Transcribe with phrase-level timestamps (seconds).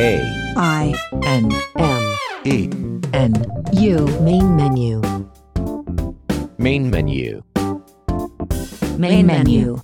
[0.00, 0.94] A I
[1.26, 2.16] N M
[2.46, 2.70] E
[3.12, 3.34] N
[3.74, 5.02] U Main menu.
[6.56, 7.42] Main menu.
[8.96, 9.82] Main menu.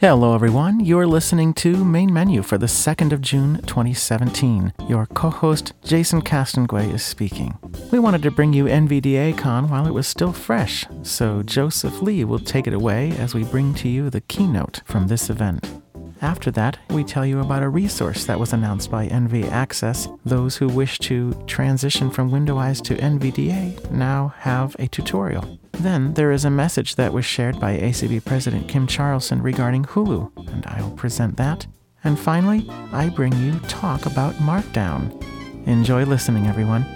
[0.00, 0.80] Hello, everyone.
[0.80, 4.72] You're listening to Main Menu for the 2nd of June 2017.
[4.88, 7.56] Your co host, Jason Castonguay, is speaking.
[7.92, 12.24] We wanted to bring you NVDA Con while it was still fresh, so Joseph Lee
[12.24, 15.83] will take it away as we bring to you the keynote from this event.
[16.24, 20.08] After that, we tell you about a resource that was announced by NV Access.
[20.24, 25.58] Those who wish to transition from Windows to NVDA now have a tutorial.
[25.72, 30.48] Then there is a message that was shared by ACB President Kim Charlson regarding Hulu,
[30.50, 31.66] and I will present that.
[32.04, 35.22] And finally, I bring you talk about Markdown.
[35.66, 36.86] Enjoy listening, everyone.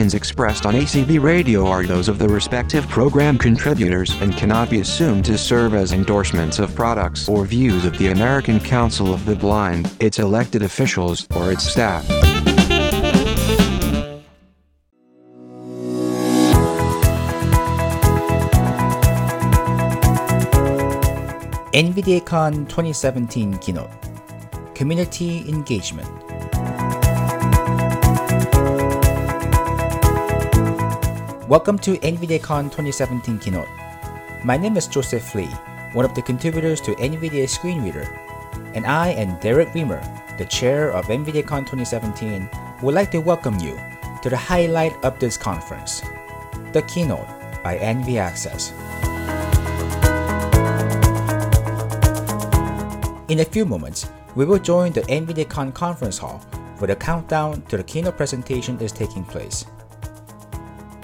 [0.00, 4.80] Opinions expressed on ACB Radio are those of the respective program contributors and cannot be
[4.80, 9.36] assumed to serve as endorsements of products or views of the American Council of the
[9.36, 12.06] Blind, its elected officials, or its staff.
[21.74, 23.90] NVDACon 2017 keynote
[24.74, 26.19] Community Engagement.
[31.50, 33.66] Welcome to NVDACon 2017 keynote.
[34.44, 35.50] My name is Joseph Lee,
[35.94, 38.06] one of the contributors to NVDA Screen Reader,
[38.74, 39.98] and I and Derek Riemer,
[40.38, 42.48] the chair of NVDACon 2017,
[42.82, 43.76] would like to welcome you
[44.22, 46.02] to the highlight of this conference,
[46.72, 47.26] the keynote
[47.64, 48.70] by NV Access.
[53.28, 56.38] In a few moments, we will join the NVDACon conference hall
[56.78, 59.64] where the countdown to the keynote presentation is taking place.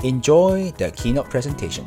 [0.02, 1.86] Enjoy the keynote presentation.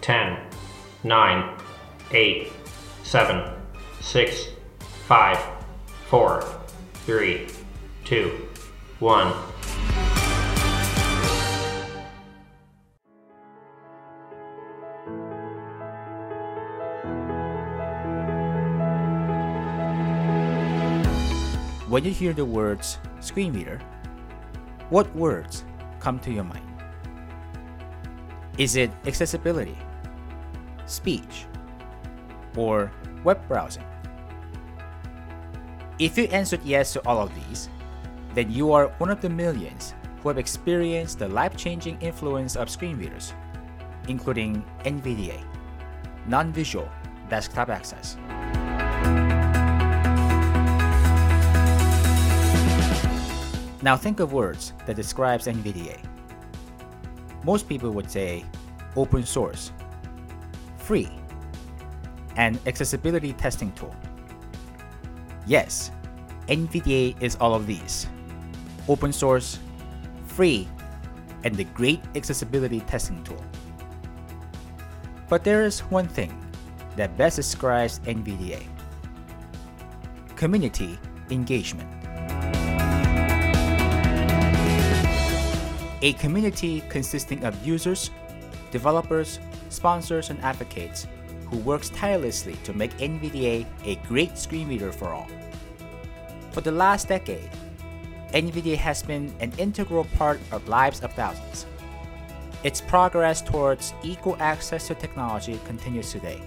[0.00, 0.38] Ten,
[1.02, 1.58] nine,
[2.12, 2.52] eight,
[3.02, 3.50] seven,
[4.00, 4.46] six,
[5.08, 5.36] five,
[6.08, 6.44] four,
[7.04, 7.48] three,
[8.06, 8.30] two,
[9.00, 9.26] one.
[21.90, 23.80] When you hear the words screen reader,
[24.90, 25.64] what words
[25.98, 26.62] come to your mind?
[28.56, 29.76] Is it accessibility,
[30.86, 31.46] speech,
[32.56, 32.92] or
[33.24, 33.84] web browsing?
[35.98, 37.68] If you answered yes to all of these,
[38.36, 42.68] then you are one of the millions who have experienced the life changing influence of
[42.68, 43.32] screen readers,
[44.08, 45.42] including NVDA,
[46.26, 46.86] non visual
[47.30, 48.18] desktop access.
[53.82, 55.96] Now think of words that describes NVDA.
[57.42, 58.44] Most people would say
[58.96, 59.72] open source,
[60.76, 61.08] free,
[62.36, 63.96] and accessibility testing tool.
[65.46, 65.90] Yes,
[66.48, 68.08] NVDA is all of these
[68.88, 69.58] open source,
[70.26, 70.68] free,
[71.44, 73.42] and the great accessibility testing tool.
[75.28, 76.32] But there is one thing
[76.96, 78.62] that best describes NVDA
[80.36, 80.98] community
[81.30, 81.88] engagement.
[86.02, 88.10] A community consisting of users,
[88.70, 91.06] developers, sponsors, and advocates
[91.46, 95.26] who works tirelessly to make NVDA a great screen reader for all.
[96.52, 97.50] For the last decade,
[98.36, 101.64] NVDA has been an integral part of lives of thousands.
[102.64, 106.42] Its progress towards equal access to technology continues today,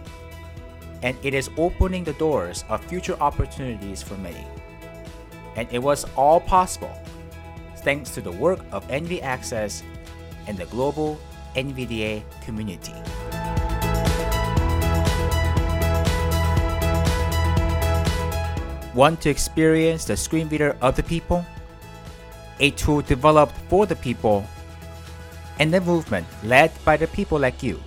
[1.02, 4.46] and it is opening the doors of future opportunities for many.
[5.56, 6.94] And it was all possible
[7.78, 9.82] thanks to the work of NV Access
[10.46, 11.20] and the global
[11.56, 12.94] NVDA community.
[18.94, 21.44] Want to experience the screen reader of the people?
[22.60, 24.44] A tool developed for the people
[25.60, 27.82] and a movement led by the people like you.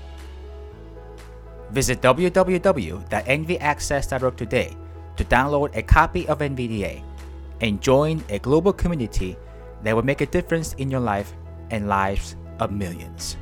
[1.71, 4.77] Visit www.nvaccess.org today
[5.17, 7.03] to download a copy of NVDA
[7.61, 9.37] and join a global community
[9.83, 11.33] that will make a difference in your life
[11.71, 13.39] and lives of millions.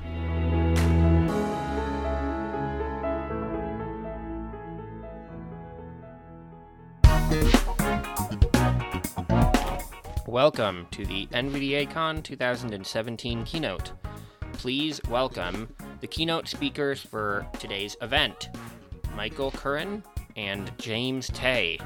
[10.31, 13.91] Welcome to the NVDA Con 2017 keynote.
[14.53, 18.49] please welcome the keynote speakers for today's event
[19.17, 20.05] Michael Curran
[20.37, 21.79] and James Teh.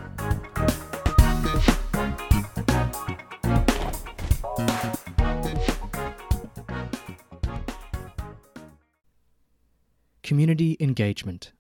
[10.23, 11.53] Community Engagement,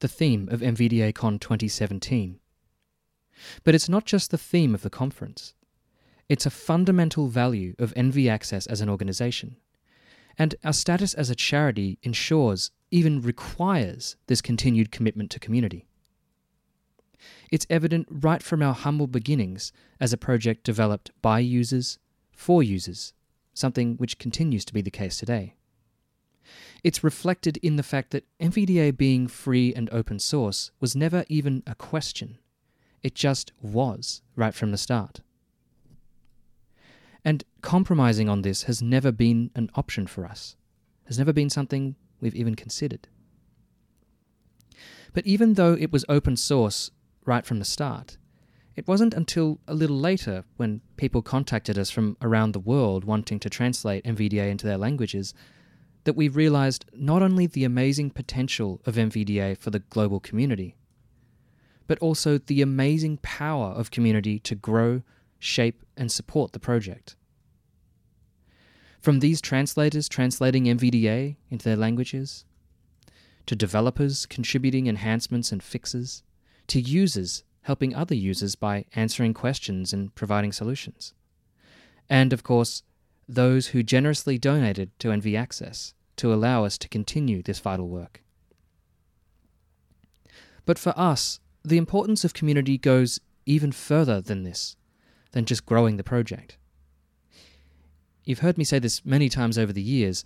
[0.00, 2.40] the theme of NVDA Con 2017.
[3.64, 5.54] But it's not just the theme of the conference.
[6.28, 9.56] It's a fundamental value of NV Access as an organization.
[10.38, 15.86] And our status as a charity ensures, even requires, this continued commitment to community.
[17.50, 21.98] It's evident right from our humble beginnings as a project developed by users,
[22.32, 23.12] for users,
[23.54, 25.54] something which continues to be the case today.
[26.84, 31.62] It's reflected in the fact that NVDA being free and open source was never even
[31.66, 32.38] a question.
[33.02, 35.20] It just was right from the start.
[37.26, 40.54] And compromising on this has never been an option for us,
[41.06, 43.08] has never been something we've even considered.
[45.12, 46.92] But even though it was open source
[47.24, 48.16] right from the start,
[48.76, 53.40] it wasn't until a little later, when people contacted us from around the world wanting
[53.40, 55.34] to translate NVDA into their languages,
[56.04, 60.76] that we realized not only the amazing potential of NVDA for the global community,
[61.88, 65.02] but also the amazing power of community to grow,
[65.46, 67.16] shape, and support the project.
[69.00, 72.44] From these translators translating NVDA into their languages,
[73.46, 76.22] to developers contributing enhancements and fixes,
[76.66, 81.14] to users helping other users by answering questions and providing solutions.
[82.08, 82.82] And of course,
[83.28, 88.22] those who generously donated to NV Access to allow us to continue this vital work.
[90.64, 94.76] But for us, the importance of community goes even further than this,
[95.32, 96.56] than just growing the project.
[98.24, 100.24] You've heard me say this many times over the years.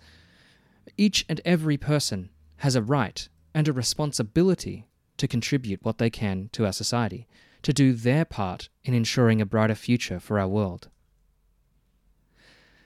[0.97, 4.87] Each and every person has a right and a responsibility
[5.17, 7.27] to contribute what they can to our society,
[7.61, 10.89] to do their part in ensuring a brighter future for our world.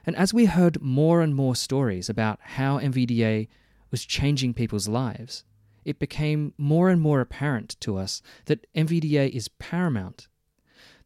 [0.06, 3.48] And as we heard more and more stories about how NVDA
[3.90, 5.46] was changing people's lives,
[5.86, 10.28] it became more and more apparent to us that NVDA is paramount,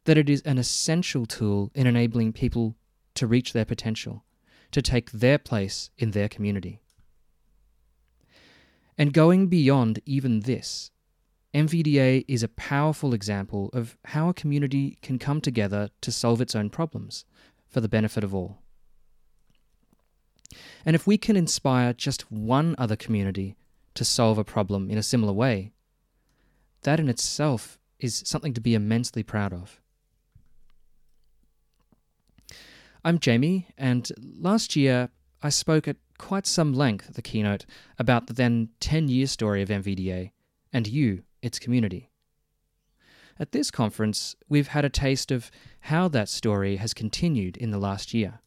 [0.05, 2.75] that it is an essential tool in enabling people
[3.15, 4.23] to reach their potential,
[4.71, 6.81] to take their place in their community.
[8.97, 10.91] And going beyond even this,
[11.53, 16.55] NVDA is a powerful example of how a community can come together to solve its
[16.55, 17.25] own problems
[17.67, 18.61] for the benefit of all.
[20.85, 23.55] And if we can inspire just one other community
[23.95, 25.71] to solve a problem in a similar way,
[26.83, 29.81] that in itself is something to be immensely proud of.
[33.03, 35.09] I'm Jamie, and last year
[35.41, 37.65] I spoke at quite some length at the keynote
[37.97, 40.31] about the then 10 year story of NVDA
[40.73, 42.09] and you, its community.
[43.39, 45.49] At this conference, we've had a taste of
[45.81, 48.41] how that story has continued in the last year.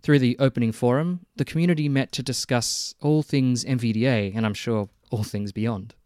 [0.00, 4.88] Through the opening forum, the community met to discuss all things NVDA and I'm sure
[5.10, 5.96] all things beyond.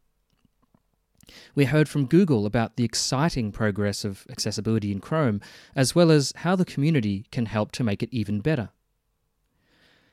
[1.55, 5.41] We heard from Google about the exciting progress of accessibility in Chrome,
[5.75, 8.71] as well as how the community can help to make it even better.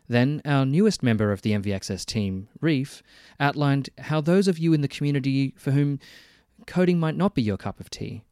[0.07, 3.01] Then, our newest member of the NV Access team, Reef,
[3.39, 5.99] outlined how those of you in the community for whom
[6.67, 8.23] coding might not be your cup of tea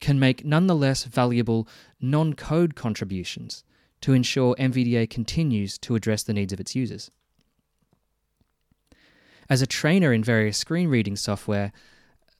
[0.00, 1.68] can make nonetheless valuable
[2.00, 3.64] non code contributions
[4.00, 7.10] to ensure NVDA continues to address the needs of its users.
[9.48, 11.72] As a trainer in various screen reading software,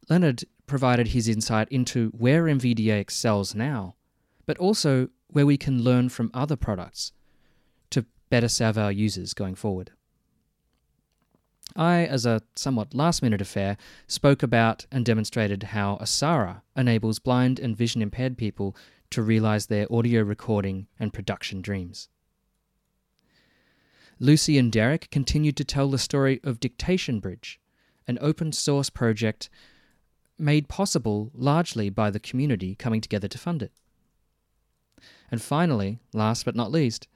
[0.09, 3.97] Leonard provided his insight into where NVDA excels now,
[4.47, 7.13] but also where we can learn from other products
[7.91, 9.93] to better serve our users going forward.
[11.77, 17.59] I, as a somewhat last minute affair, spoke about and demonstrated how OSARA enables blind
[17.59, 18.77] and vision impaired people
[19.11, 22.09] to realize their audio recording and production dreams.
[24.21, 27.61] Lucy and Derek continued to tell the story of Dictation Bridge,
[28.07, 29.51] an open source project
[30.45, 33.73] made possible largely by the community coming together to fund it.
[35.31, 37.09] And finally, last but not least,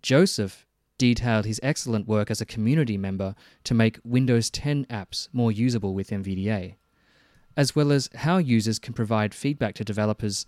[0.00, 0.64] Joseph
[0.96, 5.94] detailed his excellent work as a community member to make Windows 10 apps more usable
[5.94, 6.76] with NVDA,
[7.56, 10.46] as well as how users can provide feedback to developers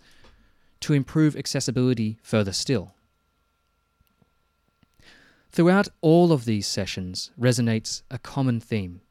[0.79, 2.95] to improve accessibility further still.
[5.51, 9.01] Throughout all of these sessions resonates a common theme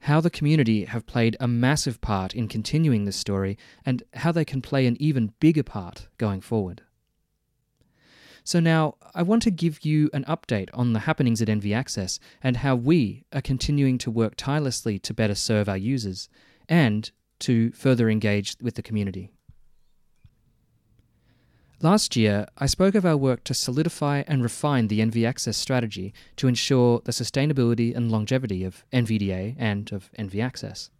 [0.00, 4.44] how the community have played a massive part in continuing this story and how they
[4.44, 6.82] can play an even bigger part going forward.
[8.42, 12.18] So now I want to give you an update on the happenings at NV Access
[12.42, 16.28] and how we are continuing to work tirelessly to better serve our users
[16.68, 19.30] and to further engage with the community.
[21.82, 26.12] Last year, I spoke of our work to solidify and refine the NV Access strategy
[26.36, 30.90] to ensure the sustainability and longevity of NVDA and of NV Access.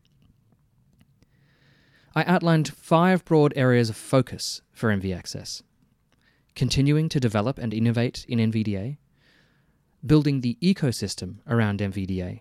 [2.14, 5.62] I outlined five broad areas of focus for NV Access.
[6.54, 8.96] Continuing to develop and innovate in NVDA,
[10.04, 12.40] building the ecosystem around NVDA,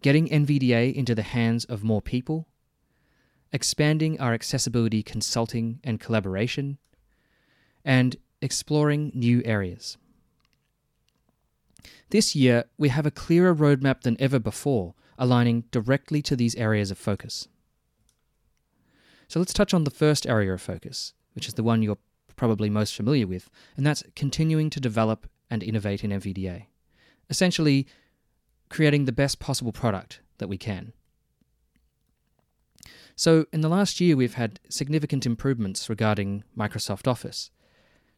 [0.00, 2.48] getting NVDA into the hands of more people,
[3.52, 6.78] expanding our accessibility consulting and collaboration,
[7.84, 9.96] and exploring new areas.
[12.10, 16.90] This year, we have a clearer roadmap than ever before, aligning directly to these areas
[16.90, 17.48] of focus.
[19.28, 21.98] So let's touch on the first area of focus, which is the one you're
[22.36, 26.66] probably most familiar with, and that's continuing to develop and innovate in NVDA.
[27.28, 27.86] Essentially,
[28.70, 30.92] creating the best possible product that we can.
[33.16, 37.50] So, in the last year, we've had significant improvements regarding Microsoft Office.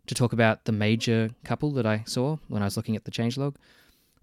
[0.06, 3.10] To talk about the major couple that I saw when I was looking at the
[3.10, 3.56] changelog,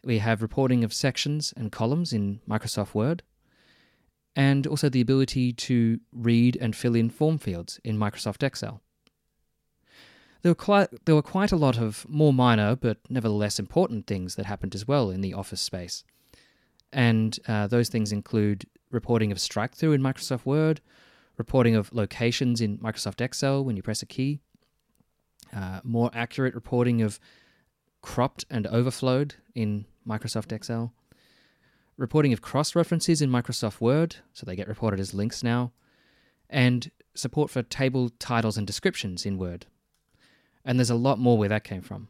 [0.03, 3.24] we have reporting of sections and columns in Microsoft Word,
[4.36, 8.81] and also the ability to read and fill in form fields in Microsoft Excel.
[10.41, 14.36] There were quite there were quite a lot of more minor but nevertheless important things
[14.36, 16.03] that happened as well in the Office space,
[16.93, 20.81] and uh, those things include reporting of strike through in Microsoft Word,
[21.38, 24.39] reporting of locations in Microsoft Excel when you press a key,
[25.56, 27.20] uh, more accurate reporting of
[28.01, 30.94] cropped and overflowed in Microsoft Excel,
[31.98, 35.72] reporting of cross references in Microsoft Word, so they get reported as links now,
[36.50, 39.66] and support for table titles and descriptions in Word.
[40.63, 42.10] And there's a lot more where that came from.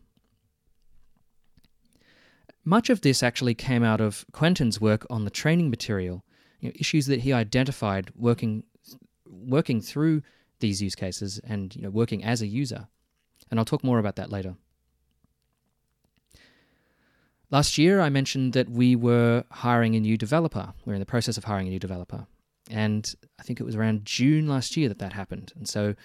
[2.65, 6.25] Much of this actually came out of Quentin's work on the training material,
[6.60, 8.63] you know, issues that he identified working
[9.25, 10.22] working through
[10.60, 12.88] these use cases and you know, working as a user.
[13.50, 14.56] And I'll talk more about that later.
[17.50, 20.74] Last year, I mentioned that we were hiring a new developer.
[20.86, 22.27] We're in the process of hiring a new developer.
[22.70, 25.54] And I think it was around June last year that that happened.
[25.56, 25.96] And so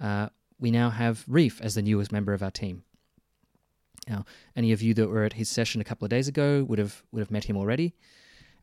[0.00, 0.28] uh,
[0.60, 2.84] we now have Reef as the newest member of our team.
[4.08, 4.24] Now,
[4.56, 7.02] any of you that were at his session a couple of days ago would have
[7.12, 7.94] would have met him already,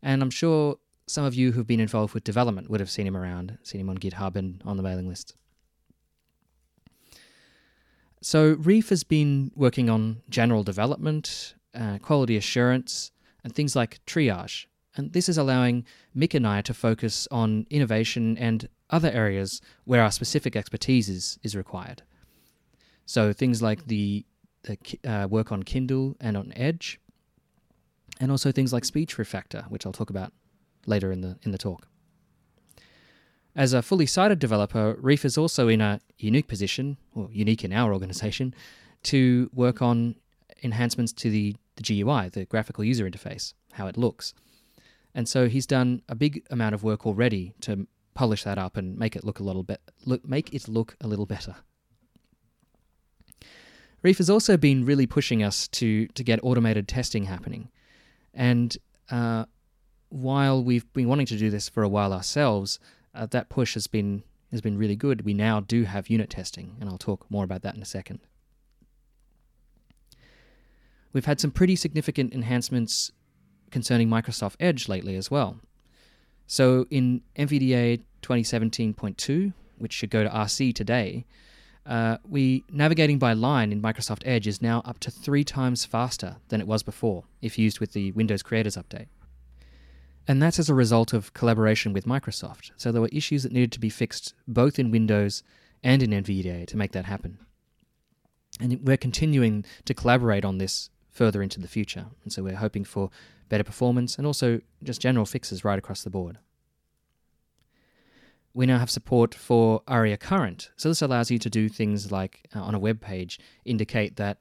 [0.01, 3.15] and I'm sure some of you who've been involved with development would have seen him
[3.15, 5.35] around, seen him on GitHub and on the mailing list.
[8.21, 13.11] So Reef has been working on general development, uh, quality assurance,
[13.43, 14.65] and things like triage.
[14.95, 15.85] And this is allowing
[16.15, 21.39] Mick and I to focus on innovation and other areas where our specific expertise is,
[21.43, 22.03] is required.
[23.05, 24.25] So things like the,
[24.63, 26.99] the uh, work on Kindle and on Edge,
[28.19, 30.33] and also things like speech refactor, which I'll talk about
[30.85, 31.87] later in the in the talk.
[33.59, 37.73] As a fully sighted developer, Reef is also in a unique position, or unique in
[37.73, 38.55] our organization,
[39.03, 40.15] to work on
[40.63, 44.33] enhancements to the, the GUI, the graphical user interface, how it looks.
[45.13, 48.97] And so he's done a big amount of work already to polish that up and
[48.97, 51.57] make it look a little bit look make it look a little better.
[54.01, 57.67] Reef has also been really pushing us to to get automated testing happening,
[58.33, 58.77] and
[59.11, 59.43] uh,
[60.07, 62.79] while we've been wanting to do this for a while ourselves,
[63.19, 65.21] uh, that push has been has been really good.
[65.25, 68.19] We now do have unit testing, and I'll talk more about that in a second.
[71.13, 73.11] We've had some pretty significant enhancements
[73.69, 75.59] concerning Microsoft Edge lately as well.
[76.47, 81.25] So in NVDA 2017.2, which should go to RC today,
[81.85, 86.37] uh, we navigating by line in Microsoft Edge is now up to three times faster
[86.47, 89.07] than it was before, if used with the Windows Creators Update.
[90.29, 92.69] And that's as a result of collaboration with Microsoft.
[92.77, 95.41] So there were issues that needed to be fixed both in Windows
[95.83, 97.39] and in NVDA to make that happen.
[98.61, 102.05] And we're continuing to collaborate on this further into the future.
[102.23, 103.09] And so we're hoping for
[103.49, 106.37] better performance and also just general fixes right across the board.
[108.53, 110.69] We now have support for ARIA Current.
[110.75, 114.37] So this allows you to do things like uh, on a web page indicate that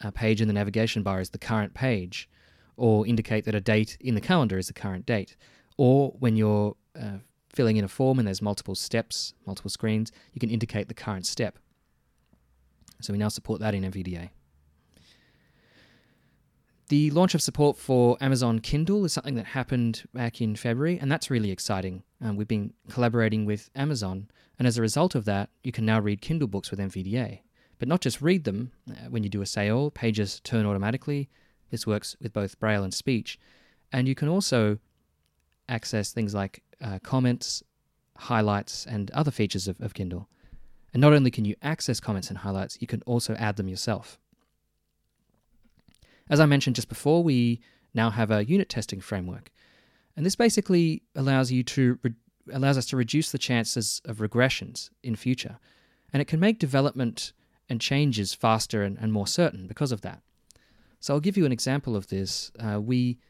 [0.00, 2.28] a page in the navigation bar is the current page
[2.76, 5.36] or indicate that a date in the calendar is the current date.
[5.76, 7.18] Or when you're uh,
[7.54, 11.26] filling in a form and there's multiple steps, multiple screens, you can indicate the current
[11.26, 11.58] step.
[13.00, 14.30] So we now support that in NVDA.
[16.88, 21.10] The launch of support for Amazon Kindle is something that happened back in February, and
[21.10, 22.04] that's really exciting.
[22.22, 25.98] Um, we've been collaborating with Amazon, and as a result of that, you can now
[25.98, 27.40] read Kindle books with NVDA.
[27.78, 28.70] But not just read them.
[28.88, 31.28] Uh, when you do a say all, pages turn automatically.
[31.70, 33.38] This works with both braille and speech.
[33.92, 34.78] And you can also
[35.68, 37.62] access things like uh, comments,
[38.16, 40.28] highlights, and other features of, of Kindle.
[40.92, 44.18] And not only can you access comments and highlights, you can also add them yourself.
[46.28, 47.60] As I mentioned just before, we
[47.94, 49.50] now have a unit testing framework.
[50.16, 52.14] And this basically allows you to re-
[52.52, 55.58] allows us to reduce the chances of regressions in future.
[56.12, 57.32] And it can make development
[57.68, 60.22] and changes faster and, and more certain because of that.
[61.06, 62.50] So I'll give you an example of this.
[62.58, 63.20] Uh, we,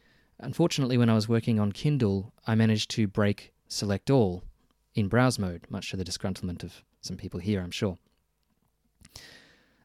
[0.40, 4.45] unfortunately, when I was working on Kindle, I managed to break select all
[4.95, 7.99] in browse mode, much to the disgruntlement of some people here, I'm sure.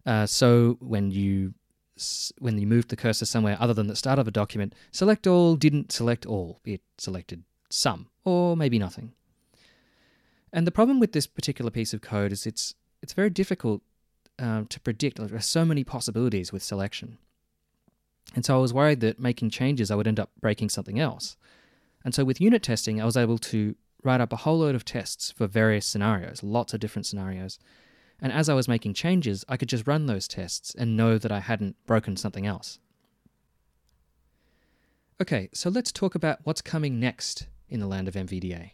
[0.05, 1.53] Uh, so when you
[2.39, 5.57] when you moved the cursor somewhere other than the start of a document, select all
[5.57, 6.61] didn't select all.
[6.63, 9.11] It selected some, or maybe nothing.
[10.53, 13.81] And the problem with this particular piece of code is it's it's very difficult
[14.39, 15.17] uh, to predict.
[15.17, 17.17] There are so many possibilities with selection.
[18.33, 21.35] And so I was worried that making changes, I would end up breaking something else.
[22.03, 24.85] And so with unit testing, I was able to write up a whole load of
[24.85, 27.59] tests for various scenarios, lots of different scenarios.
[28.19, 31.31] And as I was making changes, I could just run those tests and know that
[31.31, 32.79] I hadn't broken something else.
[35.21, 38.71] Okay, so let's talk about what's coming next in the land of NVDA.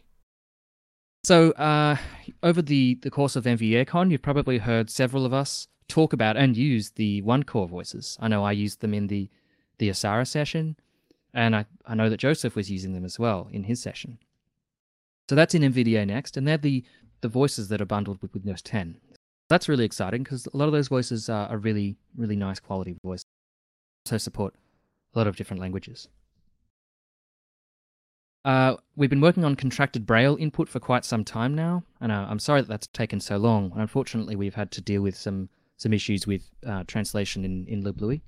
[1.24, 1.96] So, uh,
[2.42, 6.56] over the, the course of NVDACon, you've probably heard several of us talk about and
[6.56, 8.16] use the one core voices.
[8.20, 9.28] I know I used them in the,
[9.78, 10.76] the OSARA session,
[11.34, 14.18] and I, I know that Joseph was using them as well in his session.
[15.28, 16.84] So that's in NVDA next, and they're the,
[17.20, 18.96] the voices that are bundled with Windows 10.
[19.48, 23.24] That's really exciting because a lot of those voices are, really, really nice quality voices.
[24.04, 24.54] So support
[25.14, 26.08] a lot of different languages.
[28.44, 32.26] Uh, we've been working on contracted Braille input for quite some time now, and uh,
[32.28, 33.72] I'm sorry that that's taken so long.
[33.74, 38.22] Unfortunately, we've had to deal with some some issues with uh, translation in in LibLouis.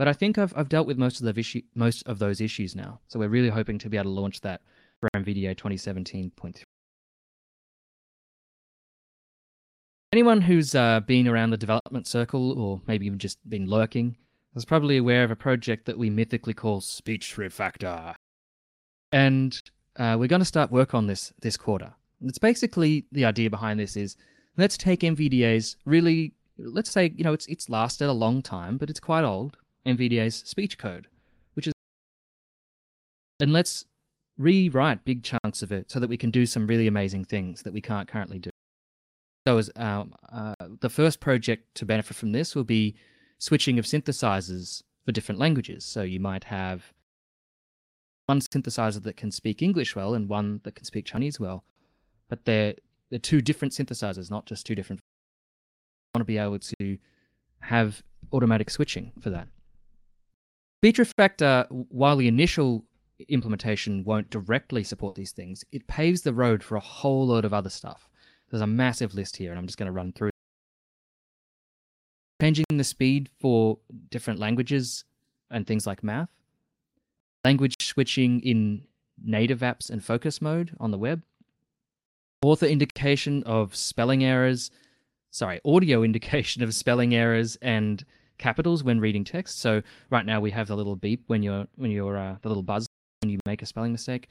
[0.00, 3.00] But I think I've I've dealt with most of the most of those issues now.
[3.08, 4.62] So we're really hoping to be able to launch that
[4.98, 6.62] for NVDA 2017.3.
[10.14, 14.16] Anyone who's uh, been around the development circle, or maybe even just been lurking,
[14.56, 18.14] is probably aware of a project that we mythically call Speech Refactor
[19.12, 19.60] and
[19.98, 21.92] uh, we're going to start work on this this quarter.
[22.22, 24.16] It's basically the idea behind this is
[24.56, 28.88] let's take NVDA's really let's say you know it's it's lasted a long time, but
[28.88, 31.08] it's quite old NVDA's speech code,
[31.54, 31.72] which is
[33.40, 33.86] and let's
[34.38, 37.72] rewrite big chunks of it so that we can do some really amazing things that
[37.72, 38.50] we can't currently do.
[39.46, 42.96] So as um, uh, the first project to benefit from this will be
[43.38, 45.84] switching of synthesizers for different languages.
[45.84, 46.92] So you might have
[48.26, 51.64] one synthesizer that can speak English well and one that can speak Chinese well,
[52.28, 52.74] but they're
[53.10, 55.00] they're two different synthesizers, not just two different.
[56.14, 56.98] I want to be able to
[57.60, 59.48] have automatic switching for that.
[60.80, 62.84] Speech Refactor, while the initial
[63.28, 67.52] implementation won't directly support these things, it paves the road for a whole load of
[67.52, 68.08] other stuff.
[68.50, 70.30] There's a massive list here, and I'm just going to run through.
[72.40, 73.78] Changing the speed for
[74.10, 75.04] different languages
[75.50, 76.30] and things like math
[77.44, 78.82] language switching in
[79.22, 81.22] native apps and focus mode on the web,
[82.42, 84.70] author indication of spelling errors,
[85.30, 88.04] sorry, audio indication of spelling errors and
[88.40, 89.60] capitals when reading text.
[89.60, 92.64] So right now we have the little beep when you're when you're uh, the little
[92.64, 92.86] buzz
[93.22, 94.28] when you make a spelling mistake.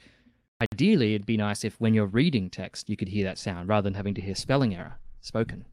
[0.74, 3.84] Ideally, it'd be nice if when you're reading text you could hear that sound rather
[3.84, 5.64] than having to hear spelling error spoken.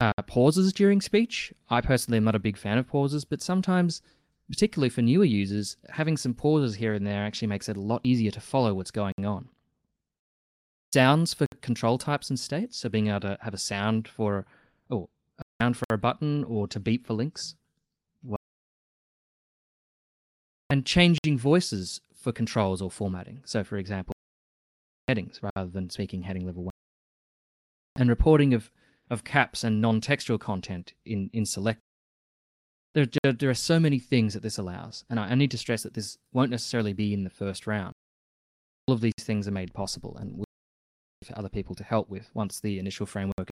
[0.00, 1.54] Uh, pauses during speech.
[1.70, 4.02] I personally am not a big fan of pauses, but sometimes
[4.50, 8.00] particularly for newer users, having some pauses here and there actually makes it a lot
[8.04, 9.48] easier to follow what's going on.
[10.92, 14.46] Sounds for control types and states, so being able to have a sound for,
[15.60, 17.54] oh, for a button or to beep for links.
[20.70, 23.42] And changing voices for controls or formatting.
[23.44, 24.14] So, for example,
[25.06, 26.72] headings rather than speaking heading level one.
[27.96, 28.70] And reporting of,
[29.10, 31.80] of caps and non textual content in, in select
[32.94, 35.82] there, there are so many things that this allows, and I, I need to stress
[35.82, 37.92] that this won't necessarily be in the first round.
[38.86, 40.44] All of these things are made possible, and
[41.24, 43.48] for other people to help with once the initial framework.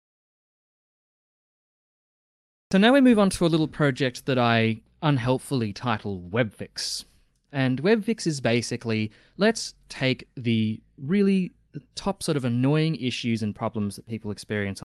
[2.71, 7.05] So now we move on to a little project that I unhelpfully title WebFix.
[7.51, 11.51] And WebFix is basically let's take the really
[11.95, 14.84] top sort of annoying issues and problems that people experience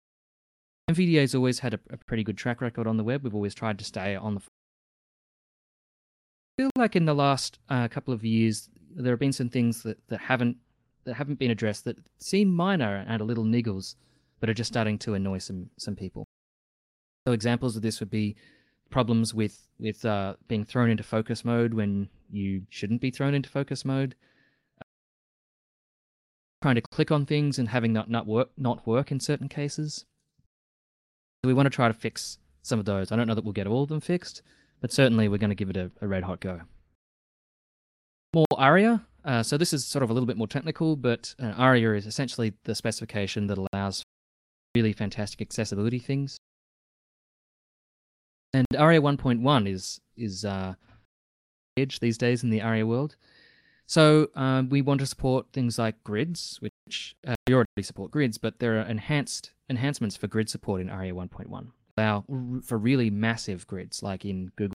[0.90, 3.22] NVDA's always had a, a, pretty good track record on the web.
[3.22, 4.40] We've always tried to stay on the.
[4.40, 9.82] I feel like in the last uh, couple of years, there have been some things
[9.82, 10.56] that, that haven't
[11.04, 13.96] that haven't been addressed that seem minor and a little niggles,
[14.40, 16.24] but are just starting to annoy some some people.
[17.28, 18.36] So examples of this would be
[18.88, 23.50] problems with with uh, being thrown into focus mode when you shouldn't be thrown into
[23.50, 24.14] focus mode.
[26.62, 30.06] trying to click on things and having that not work not work in certain cases.
[31.44, 33.12] So we want to try to fix some of those.
[33.12, 34.40] I don't know that we'll get all of them fixed,
[34.80, 36.62] but certainly we're going to give it a, a red hot go.
[38.34, 39.04] More ARIA.
[39.22, 42.06] Uh, so this is sort of a little bit more technical, but uh, ARIA is
[42.06, 44.02] essentially the specification that allows
[44.74, 46.38] really fantastic accessibility things.
[48.54, 50.74] And ARIA 1.1 is is uh,
[51.76, 53.16] edge these days in the ARIA world.
[53.86, 58.36] So um, we want to support things like grids, which uh, we already support grids,
[58.36, 61.68] but there are enhanced enhancements for grid support in ARIA 1.1.
[61.96, 62.24] Allow
[62.62, 64.74] for really massive grids, like in Google.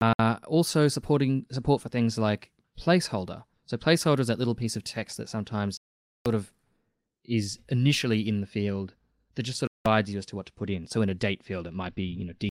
[0.00, 3.44] Uh, also supporting support for things like placeholder.
[3.66, 5.78] So placeholder is that little piece of text that sometimes
[6.26, 6.50] sort of
[7.24, 8.94] is initially in the field
[9.34, 10.86] that just sort guides you as to what to put in.
[10.86, 12.48] So in a date field, it might be you know D,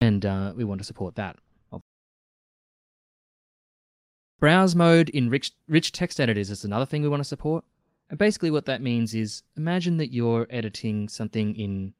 [0.00, 1.36] and uh, we want to support that.
[4.40, 7.62] Browse mode in rich, rich text editors is another thing we want to support.
[8.08, 11.92] And basically, what that means is imagine that you're editing something in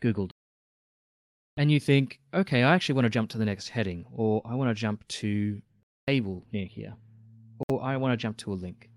[0.00, 0.28] Google
[1.56, 4.54] and you think, okay, I actually want to jump to the next heading, or I
[4.56, 5.62] want to jump to
[6.06, 6.94] a table near here,
[7.70, 8.89] or I want to jump to a link.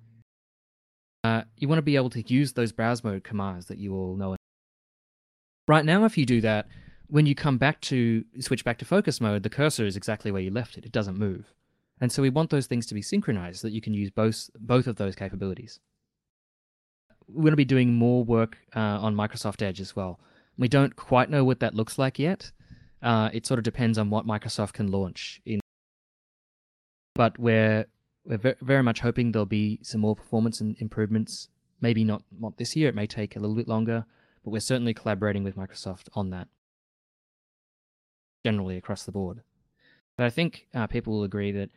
[1.24, 4.16] Uh, you want to be able to use those browse mode commands that you all
[4.16, 4.36] know.
[5.68, 6.68] Right now, if you do that,
[7.08, 10.42] when you come back to switch back to focus mode, the cursor is exactly where
[10.42, 10.86] you left it.
[10.86, 11.54] It doesn't move.
[12.02, 14.50] And so we want those things to be synchronized so that you can use both
[14.60, 15.80] both of those capabilities.
[17.28, 20.20] We're going to be doing more work uh, on Microsoft Edge as well.
[20.58, 22.52] We don't quite know what that looks like yet.
[23.02, 25.60] Uh, it sort of depends on what Microsoft can launch in.
[27.16, 27.86] But we're
[28.26, 31.50] we're very much hoping there'll be some more performance and improvements.
[31.82, 32.90] Maybe not not this year.
[32.90, 34.06] It may take a little bit longer,
[34.44, 36.48] but we're certainly collaborating with Microsoft on that.
[38.46, 39.42] Generally across the board,
[40.18, 41.70] but I think uh, people will agree that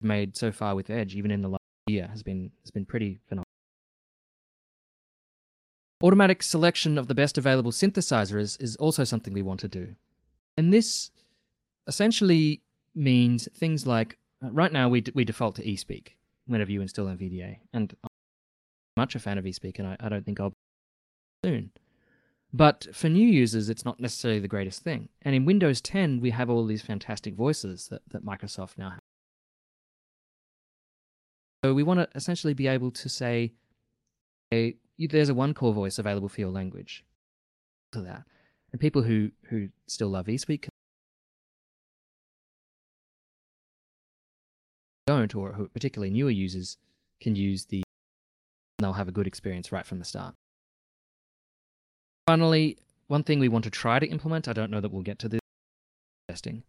[0.00, 2.84] we've made so far with Edge, even in the last year, has been has been
[2.84, 3.44] pretty phenomenal.
[6.02, 9.94] Automatic selection of the best available synthesizer is, is also something we want to do.
[10.58, 11.10] And this
[11.86, 12.60] essentially
[12.94, 16.08] means things like Uh, right now we, d- we default to eSpeak
[16.46, 17.58] whenever you install NVDA.
[17.72, 18.08] And I'm
[18.96, 20.56] much a fan of eSpeak, and I, I don't think I'll be
[21.44, 21.70] soon.
[22.52, 25.08] But for new users, it's not necessarily the greatest thing.
[25.22, 29.00] And in Windows 10, we have all these fantastic voices that, that Microsoft now has.
[31.64, 33.52] So we want to essentially be able to say,
[34.50, 37.04] hey, there's a one core voice available for your language.
[37.92, 38.24] To that,
[38.72, 40.66] and people who who still love eSpeak
[45.06, 46.76] don't, or who particularly newer users
[47.20, 47.82] can use the.
[48.78, 50.34] They'll have a good experience right from the start.
[52.26, 54.48] Finally, one thing we want to try to implement.
[54.48, 55.40] I don't know that we'll get to this
[56.28, 56.64] testing.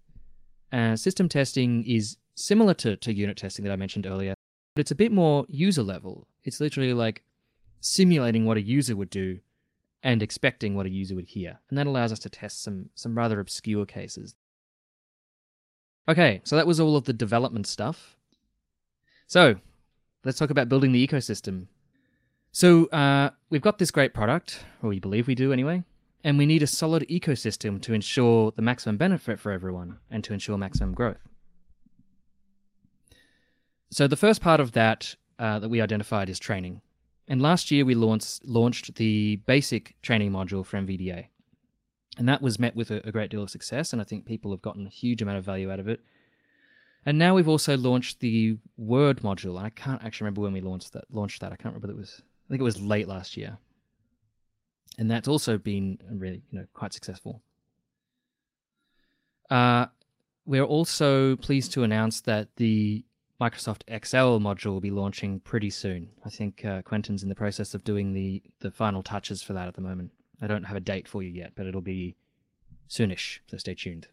[0.71, 4.33] Uh, system testing is similar to, to unit testing that I mentioned earlier,
[4.75, 6.27] but it's a bit more user level.
[6.43, 7.23] It's literally like
[7.79, 9.39] simulating what a user would do
[10.03, 11.59] and expecting what a user would hear.
[11.69, 14.35] And that allows us to test some some rather obscure cases.
[16.07, 18.16] Okay, so that was all of the development stuff.
[19.27, 19.55] So,
[20.23, 21.67] let's talk about building the ecosystem.
[22.53, 25.83] So, uh, we've got this great product, or we believe we do anyway,
[26.23, 30.33] and we need a solid ecosystem to ensure the maximum benefit for everyone and to
[30.33, 31.27] ensure maximum growth.
[33.91, 36.81] So, the first part of that uh, that we identified is training.
[37.27, 41.25] And last year we launched launched the basic training module for NVDA,
[42.17, 43.91] and that was met with a, a, great deal of success.
[43.91, 45.99] And I think people have gotten a huge amount of value out of it.
[47.07, 49.55] And now we've also launched the Word module.
[49.55, 51.05] And I can't actually remember when we launched that.
[51.09, 51.53] Launched that.
[51.53, 51.89] I can't remember.
[51.89, 53.57] It was I think it was late last year,
[54.97, 57.41] and that's also been really you know quite successful.
[59.49, 59.85] Uh,
[60.45, 63.05] we're also pleased to announce that the
[63.39, 66.09] Microsoft Excel module will be launching pretty soon.
[66.25, 69.69] I think uh, Quentin's in the process of doing the, the final touches for that
[69.69, 70.11] at the moment.
[70.41, 72.17] I don't have a date for you yet, but it'll be
[72.89, 74.07] soonish, so stay tuned.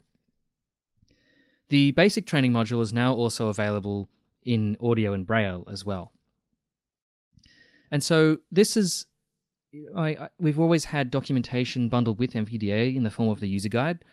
[1.69, 4.09] The basic training module is now also available
[4.43, 6.13] in audio and braille as well.
[7.91, 9.07] And so this is,
[9.97, 13.69] I, I, we've always had documentation bundled with NVDA in the form of the user
[13.69, 14.05] guide,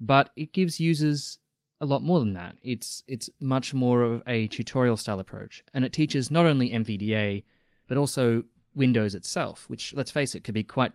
[0.00, 1.38] but it gives users
[1.80, 2.56] a lot more than that.
[2.62, 7.44] It's it's much more of a tutorial style approach, and it teaches not only NVDA
[7.88, 10.92] but also Windows itself, which let's face it, could be quite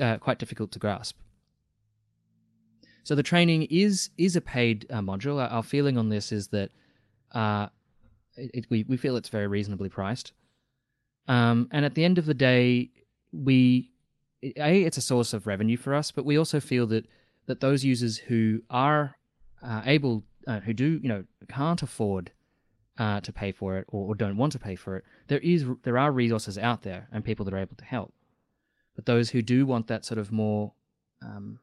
[0.00, 1.18] uh, quite difficult to grasp.
[3.04, 5.40] So the training is is a paid uh, module.
[5.50, 6.70] Our feeling on this is that
[7.32, 7.68] uh,
[8.36, 10.32] it, it, we we feel it's very reasonably priced,
[11.28, 12.90] Um, and at the end of the day,
[13.32, 13.90] we
[14.56, 17.06] a it's a source of revenue for us, but we also feel that
[17.46, 19.16] that those users who are
[19.62, 22.32] uh, able, uh, who do you know can't afford
[22.98, 25.64] uh, to pay for it or, or don't want to pay for it, there is
[25.82, 28.12] there are resources out there and people that are able to help.
[28.94, 30.72] But those who do want that sort of more
[31.22, 31.58] um,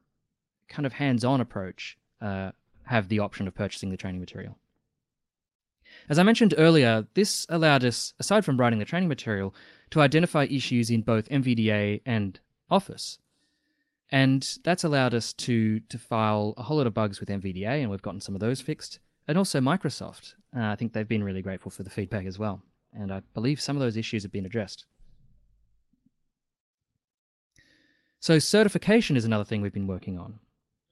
[0.70, 2.52] kind of hands-on approach uh,
[2.84, 4.56] have the option of purchasing the training material.
[6.08, 9.54] As I mentioned earlier, this allowed us, aside from writing the training material,
[9.90, 13.18] to identify issues in both NVDA and Office.
[14.10, 17.90] And that's allowed us to, to file a whole lot of bugs with NVDA, and
[17.90, 18.98] we've gotten some of those fixed.
[19.28, 20.34] And also Microsoft.
[20.56, 22.62] Uh, I think they've been really grateful for the feedback as well.
[22.92, 24.86] And I believe some of those issues have been addressed.
[28.18, 30.40] So certification is another thing we've been working on,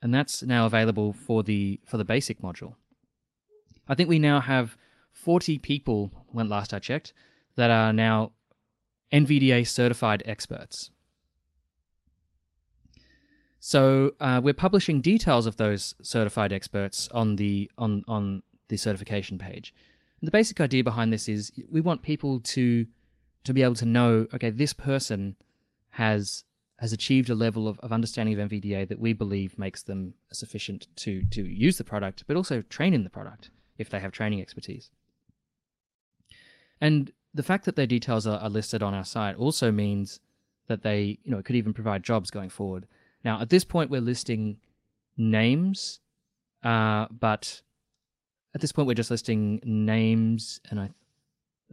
[0.02, 2.74] and that's now available for the for the basic module.
[3.88, 4.76] I think we now have
[5.12, 7.12] 40 people, when last I checked,
[7.56, 8.32] that are now
[9.12, 10.90] NVDA certified experts.
[13.58, 19.38] So uh, we're publishing details of those certified experts on the on on the certification
[19.38, 19.74] page.
[20.20, 22.86] And the basic idea behind this is we want people to
[23.44, 25.36] to be able to know, okay, this person
[25.90, 26.44] has
[26.78, 30.86] has achieved a level of, of understanding of NVDA that we believe makes them sufficient
[30.96, 34.40] to to use the product, but also train in the product if they have training
[34.40, 34.90] expertise.
[36.80, 40.20] And the fact that their details are, are listed on our site also means
[40.68, 42.86] that they, you know, could even provide jobs going forward.
[43.24, 44.58] Now, at this point, we're listing
[45.16, 46.00] names,
[46.62, 47.62] uh, but
[48.54, 50.90] at this point, we're just listing names, and I,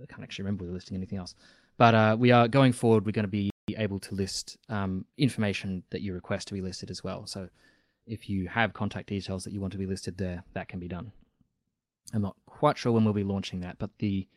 [0.02, 1.36] I can't actually remember we're listing anything else.
[1.78, 3.06] But uh, we are going forward.
[3.06, 6.92] We're going to be able to list um, information that you request to be listed
[6.92, 7.26] as well.
[7.26, 7.50] So,
[8.06, 10.88] if you have contact details that you want to be listed there, that can be
[10.88, 11.12] done.
[12.14, 14.28] I'm not quite sure when we'll be launching that, but the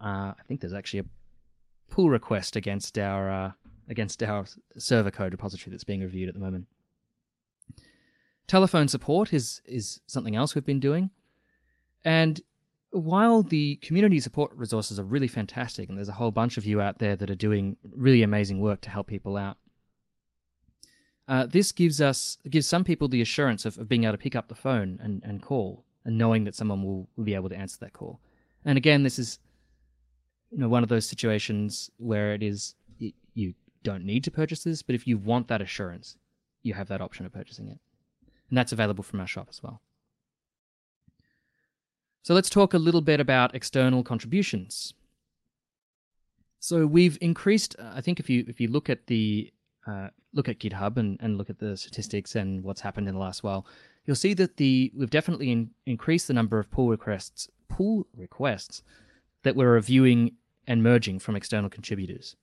[0.00, 1.04] uh, I think there's actually a
[1.90, 3.52] pull request against our uh,
[3.88, 6.66] against our server code repository that's being reviewed at the moment.
[8.48, 11.10] Telephone support is is something else we've been doing,
[12.04, 12.40] and
[12.90, 16.80] while the community support resources are really fantastic, and there's a whole bunch of you
[16.80, 19.58] out there that are doing really amazing work to help people out,
[21.26, 24.34] uh, this gives us gives some people the assurance of, of being able to pick
[24.34, 27.56] up the phone and, and call, and knowing that someone will, will be able to
[27.56, 28.20] answer that call.
[28.64, 29.38] And again, this is
[30.50, 32.74] you know one of those situations where it is
[33.34, 36.16] you don't need to purchase this, but if you want that assurance,
[36.62, 37.78] you have that option of purchasing it.
[38.48, 39.80] And that's available from our shop as well.
[42.28, 44.92] So let's talk a little bit about external contributions.
[46.60, 47.74] So we've increased.
[47.78, 49.50] Uh, I think if you if you look at the
[49.86, 53.20] uh, look at GitHub and, and look at the statistics and what's happened in the
[53.20, 53.64] last while,
[54.04, 58.82] you'll see that the we've definitely in, increased the number of pull requests pull requests
[59.42, 60.32] that we're reviewing
[60.66, 62.36] and merging from external contributors.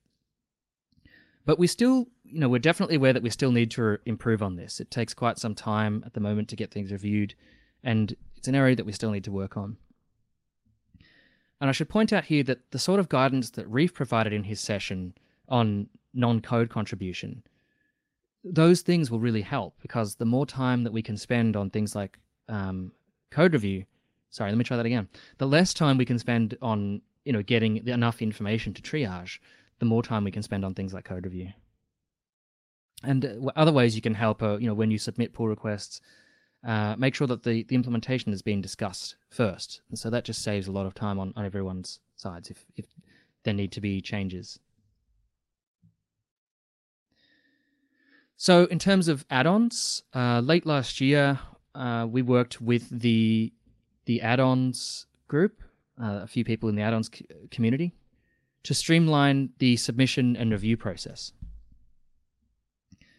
[1.45, 4.55] But we still, you know, we're definitely aware that we still need to improve on
[4.55, 4.79] this.
[4.79, 7.35] It takes quite some time at the moment to get things reviewed,
[7.83, 9.75] and it's an area that we still need to work on.
[11.59, 14.43] And I should point out here that the sort of guidance that Reef provided in
[14.43, 15.15] his session
[15.49, 17.41] on non code contribution,
[18.43, 21.95] those things will really help because the more time that we can spend on things
[21.95, 22.91] like um,
[23.31, 23.85] code review,
[24.29, 25.09] sorry, let me try that again.
[25.39, 29.39] The less time we can spend on you know getting enough information to triage,
[29.79, 31.49] the more time we can spend on things like code review.
[33.01, 35.99] And uh, other ways you can help are, you know, when you submit pull requests,
[36.65, 39.81] uh, make sure that the, the implementation is being discussed first.
[39.89, 42.85] And so that just saves a lot of time on, on everyone's sides if, if
[43.43, 44.59] there need to be changes.
[48.37, 51.39] So in terms of add-ons, uh, late last year,
[51.73, 53.53] uh, we worked with the
[54.05, 55.63] the add-ons group,
[55.99, 57.09] uh, a few people in the add-ons
[57.49, 57.95] community,
[58.61, 61.31] to streamline the submission and review process.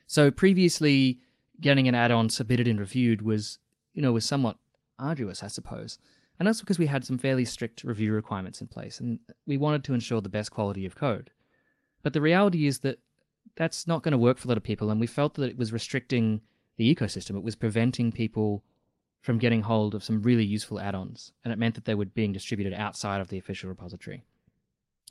[0.06, 1.18] So previously,
[1.60, 3.58] getting an add-on submitted and reviewed was,
[3.94, 4.56] you know, was somewhat
[4.98, 5.98] arduous, I suppose.
[6.38, 9.84] And that's because we had some fairly strict review requirements in place, and we wanted
[9.84, 11.30] to ensure the best quality of code.
[12.02, 12.98] But the reality is that
[13.56, 15.56] that's not going to work for a lot of people, and we felt that it
[15.56, 16.42] was restricting
[16.76, 17.36] the ecosystem.
[17.36, 18.62] It was preventing people
[19.22, 22.32] from getting hold of some really useful add-ons, and it meant that they were being
[22.32, 24.22] distributed outside of the official repository.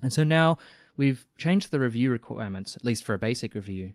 [0.04, 0.60] And so now
[0.96, 3.94] we've changed the review requirements, at least for a basic review,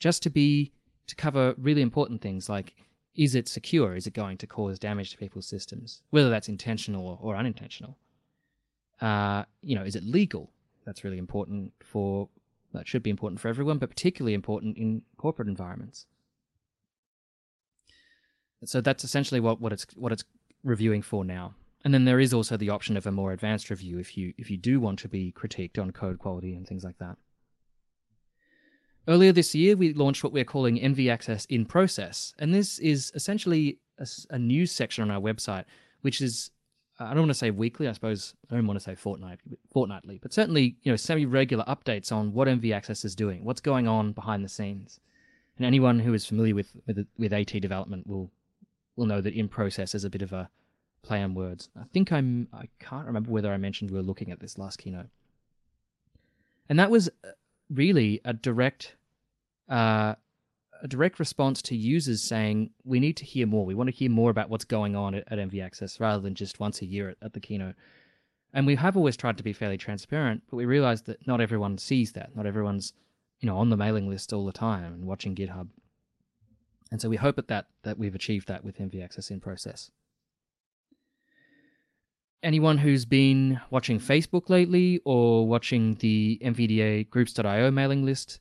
[0.00, 0.72] just to be
[1.06, 2.74] to cover really important things like
[3.14, 3.96] is it secure?
[3.96, 6.02] Is it going to cause damage to people's systems?
[6.10, 7.96] Whether that's intentional or, or unintentional.
[9.00, 10.50] Uh, you know, is it legal?
[10.84, 12.28] That's really important for
[12.72, 16.06] that should be important for everyone, but particularly important in corporate environments.
[18.64, 20.24] So that's essentially what, what it's what it's
[20.62, 21.54] reviewing for now.
[21.84, 24.50] And then there is also the option of a more advanced review if you if
[24.50, 27.16] you do want to be critiqued on code quality and things like that.
[29.08, 33.12] Earlier this year, we launched what we're calling NV Access in Process, and this is
[33.14, 33.78] essentially
[34.30, 35.64] a news section on our website,
[36.02, 36.50] which is
[36.98, 39.38] I don't want to say weekly, I suppose I don't want to say fortnight,
[39.72, 43.86] fortnightly, but certainly you know semi-regular updates on what NV Access is doing, what's going
[43.86, 44.98] on behind the scenes,
[45.56, 48.32] and anyone who is familiar with with, with AT development will
[48.96, 50.48] will know that in process is a bit of a
[51.02, 51.68] play on words.
[51.78, 54.78] I think I'm I can't remember whether I mentioned we were looking at this last
[54.78, 55.10] keynote,
[56.68, 57.28] and that was uh,
[57.70, 58.95] really a direct
[59.68, 60.14] uh,
[60.82, 63.64] a direct response to users saying we need to hear more.
[63.64, 66.34] We want to hear more about what's going on at, at NV Access rather than
[66.34, 67.74] just once a year at, at the keynote.
[68.52, 71.78] And we have always tried to be fairly transparent, but we realized that not everyone
[71.78, 72.34] sees that.
[72.34, 72.92] Not everyone's
[73.40, 75.68] you know on the mailing list all the time and watching GitHub.
[76.90, 79.90] And so we hope at that that we've achieved that with NV Access in process.
[82.42, 88.38] Anyone who's been watching Facebook lately or watching the NVDA groups.io mailing list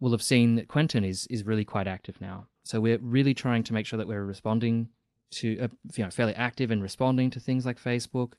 [0.00, 2.46] will have seen that Quentin is is really quite active now.
[2.64, 4.88] So we're really trying to make sure that we're responding
[5.30, 8.32] to, uh, you know, fairly active and responding to things like Facebook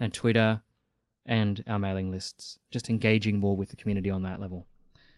[0.00, 0.62] and Twitter
[1.26, 4.66] and our mailing lists, just engaging more with the community on that level.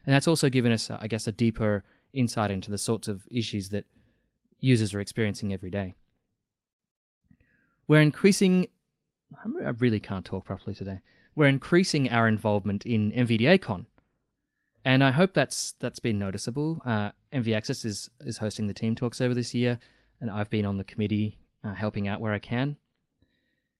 [0.05, 3.69] And that's also given us, I guess, a deeper insight into the sorts of issues
[3.69, 3.85] that
[4.59, 5.95] users are experiencing every day.
[7.87, 8.69] We're increasing,
[9.45, 11.01] I really can't talk properly today.
[11.35, 13.87] We're increasing our involvement in NVDACon,
[14.85, 16.81] and I hope that's that's been noticeable.
[16.85, 19.79] Uh, NV Access is is hosting the team talks over this year,
[20.21, 22.77] and I've been on the committee uh, helping out where I can.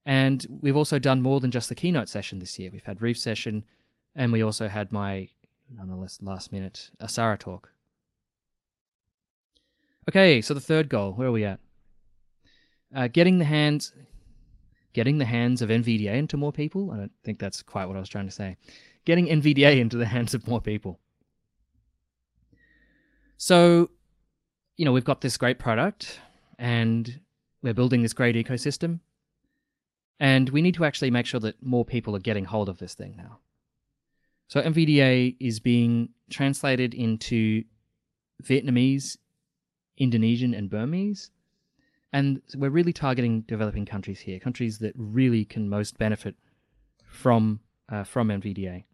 [0.05, 2.71] And we've also done more than just the keynote session this year.
[2.73, 3.65] We've had Reef session,
[4.15, 5.29] and we also had my
[5.75, 7.71] nonetheless last minute OSARA talk.
[10.09, 11.61] Okay, so the third goal, where are we at?
[12.95, 13.93] Uh, getting the hands,
[14.93, 16.91] getting the hands of NVDA into more people.
[16.91, 18.57] I don't think that's quite what I was trying to say
[19.05, 21.01] getting NVDA into the hands of more people.
[23.37, 23.91] So,
[24.77, 26.21] you know, we've got this great product
[26.59, 27.21] and
[27.63, 29.01] we're building this great ecosystem.
[30.19, 32.95] And we need to actually make sure that more people are getting hold of this
[32.95, 33.39] thing now.
[34.49, 37.65] So, NVDA is being translated into
[38.43, 39.17] Vietnamese,
[39.97, 41.31] Indonesian, and Burmese.
[42.13, 46.35] And we're really targeting developing countries here, countries that really can most benefit
[47.07, 48.85] from uh, from NVDA.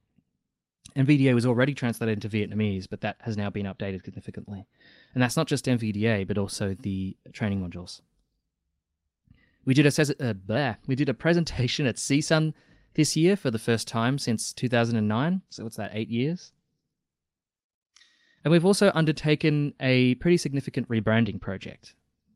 [0.95, 4.67] NVDA was already translated into Vietnamese, but that has now been updated significantly.
[5.15, 8.01] And that's not just NVDA, but also the training modules.
[9.65, 12.55] We did a uh, we did a presentation at CSUN
[12.95, 15.43] this year for the first time since 2009.
[15.51, 15.91] So what's that?
[15.93, 16.53] Eight years.
[18.45, 21.95] And we've also undertaken a pretty significant rebranding project.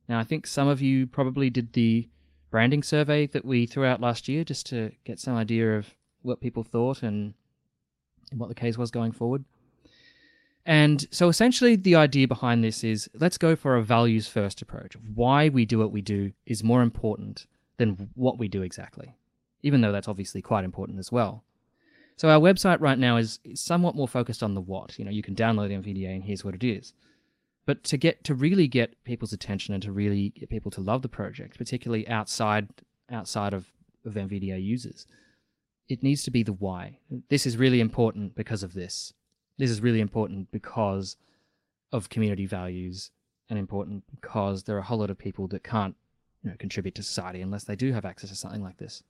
[0.08, 2.08] Now, I think some of you probably did the
[2.50, 6.40] branding survey that we threw out last year just to get some idea of what
[6.40, 7.34] people thought and
[8.32, 9.44] what the case was going forward.
[10.66, 14.94] And so essentially, the idea behind this is let's go for a values first approach.
[15.14, 17.46] Why we do what we do is more important
[17.78, 19.16] than what we do exactly,
[19.62, 21.44] even though that's obviously quite important as well.
[22.16, 24.98] So our website right now is somewhat more focused on the what.
[24.98, 26.92] You know, you can download NVDA and here's what it is.
[27.64, 31.00] But to get to really get people's attention and to really get people to love
[31.00, 32.68] the project, particularly outside
[33.10, 33.66] outside of,
[34.04, 35.06] of NVDA users,
[35.90, 36.98] it needs to be the why.
[37.28, 39.12] This is really important because of this.
[39.58, 41.16] This is really important because
[41.92, 43.10] of community values
[43.50, 45.96] and important because there are a whole lot of people that can't
[46.44, 49.02] you know, contribute to society unless they do have access to something like this.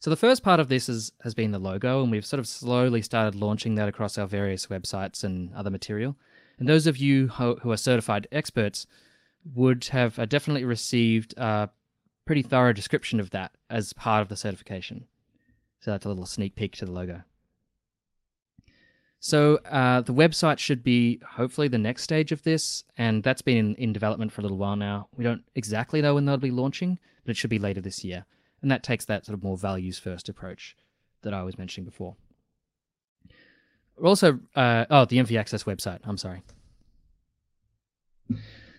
[0.00, 2.48] So the first part of this is, has been the logo, and we've sort of
[2.48, 6.16] slowly started launching that across our various websites and other material.
[6.58, 8.86] And those of you who, are certified experts
[9.54, 11.70] would have uh, definitely received a
[12.24, 15.06] pretty thorough description of that as part of the certification.
[15.80, 17.22] So that's a little sneak peek to the logo.
[19.20, 23.56] So uh, the website should be hopefully the next stage of this, and that's been
[23.56, 25.08] in, in development for a little while now.
[25.16, 28.26] We don't exactly know when they'll be launching, but it should be later this year.
[28.60, 30.76] And that takes that sort of more values first approach
[31.22, 32.16] that I was mentioning before.
[33.96, 36.42] We're also, uh, oh, the NV Access website, I'm sorry.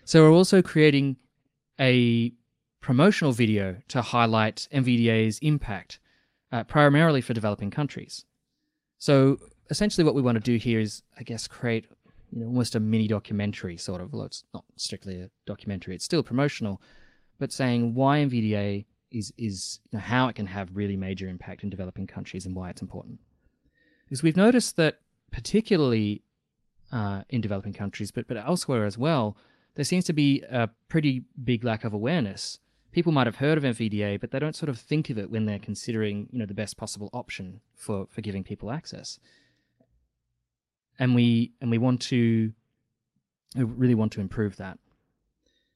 [0.04, 1.16] So we're also creating
[1.80, 2.32] a
[2.86, 5.98] promotional video to highlight NVDA's impact,
[6.52, 8.24] uh, primarily for developing countries.
[8.98, 9.38] So
[9.70, 11.86] essentially, what we want to do here is, I guess, create
[12.30, 14.12] you know, almost a mini documentary, sort of.
[14.12, 16.80] Well, it's not strictly a documentary; it's still promotional,
[17.40, 21.64] but saying why MVDA is is you know, how it can have really major impact
[21.64, 23.18] in developing countries and why it's important.
[24.04, 25.00] Because we've noticed that,
[25.32, 26.22] particularly
[26.92, 29.36] uh, in developing countries, but but elsewhere as well,
[29.74, 32.60] there seems to be a pretty big lack of awareness
[32.96, 35.44] people might have heard of NVDA, but they don't sort of think of it when
[35.44, 39.20] they're considering, you know, the best possible option for, for giving people access.
[40.98, 42.54] And we and we want to
[43.54, 44.78] we really want to improve that.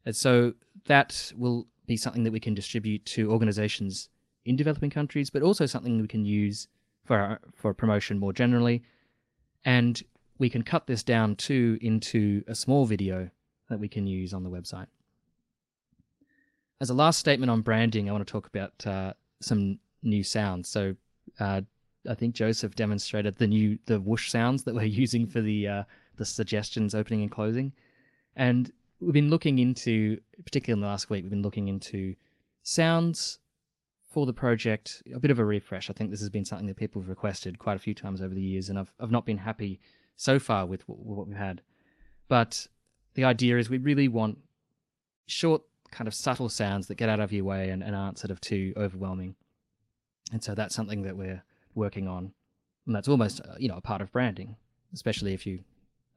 [0.06, 0.54] And so
[0.86, 4.08] that will be something that we can distribute to organizations
[4.46, 6.68] in developing countries, but also something we can use
[7.04, 8.82] for our, for promotion more generally.
[9.62, 10.02] And
[10.38, 13.28] we can cut this down too into a small video
[13.68, 14.86] that we can use on the website.
[16.80, 20.68] As a last statement on branding, I want to talk about uh, some new sounds.
[20.68, 20.96] So
[21.38, 21.60] uh,
[22.08, 25.82] I think Joseph demonstrated the new the whoosh sounds that we're using for the uh,
[26.16, 27.72] the suggestions opening and closing,
[28.36, 32.14] and we've been looking into, particularly in the last week, we've been looking into
[32.62, 33.38] sounds
[34.10, 35.02] for the project.
[35.14, 35.90] A bit of a refresh.
[35.90, 38.34] I think this has been something that people have requested quite a few times over
[38.34, 39.80] the years, and I've I've not been happy
[40.16, 41.60] so far with what, what we've had.
[42.28, 42.66] But
[43.14, 44.38] the idea is we really want
[45.26, 48.30] short, kind of subtle sounds that get out of your way and, and aren't sort
[48.30, 49.34] of too overwhelming.
[50.32, 51.42] And so that's something that we're
[51.74, 52.32] working on,
[52.86, 54.56] and that's almost uh, you know a part of branding,
[54.92, 55.60] especially if you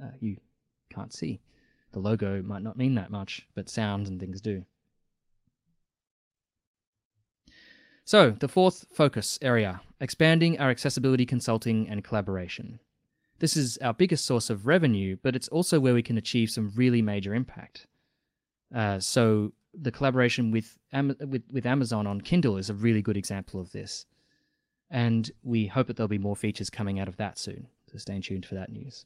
[0.04, 0.38] uh, you
[0.90, 1.40] can't see.
[1.92, 4.66] The logo might not mean that much, but sounds and things do.
[8.06, 12.80] So, the fourth focus area expanding our accessibility consulting and collaboration.
[13.40, 16.74] This is our biggest source of revenue, but it's also where we can achieve some
[16.76, 17.88] really major impact.
[18.74, 23.60] Uh, so, the collaboration with, with, with Amazon on Kindle is a really good example
[23.60, 24.06] of this.
[24.90, 27.68] And we hope that there'll be more features coming out of that soon.
[27.92, 29.06] So, stay tuned for that news.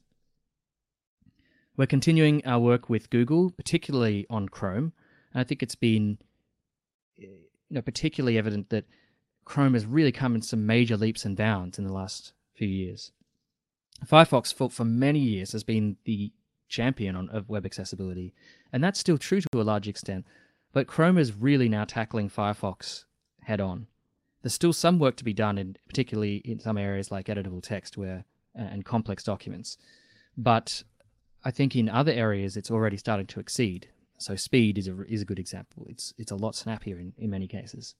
[1.76, 4.92] We're continuing our work with Google, particularly on Chrome.
[5.32, 6.18] And I think it's been
[7.16, 7.30] you
[7.70, 8.84] know, particularly evident that
[9.44, 13.12] Chrome has really come in some major leaps and bounds in the last few years.
[14.06, 16.32] Firefox, for, for many years, has been the
[16.68, 18.34] champion on, of web accessibility,
[18.72, 20.26] and that's still true to a large extent.
[20.72, 23.04] But Chrome is really now tackling Firefox
[23.42, 23.86] head on.
[24.42, 27.96] There's still some work to be done, in, particularly in some areas like editable text
[27.96, 29.78] where, and complex documents.
[30.36, 30.84] But
[31.44, 33.88] I think in other areas, it's already starting to exceed.
[34.18, 35.86] So speed is a is a good example.
[35.88, 37.94] It's it's a lot snappier in, in many cases.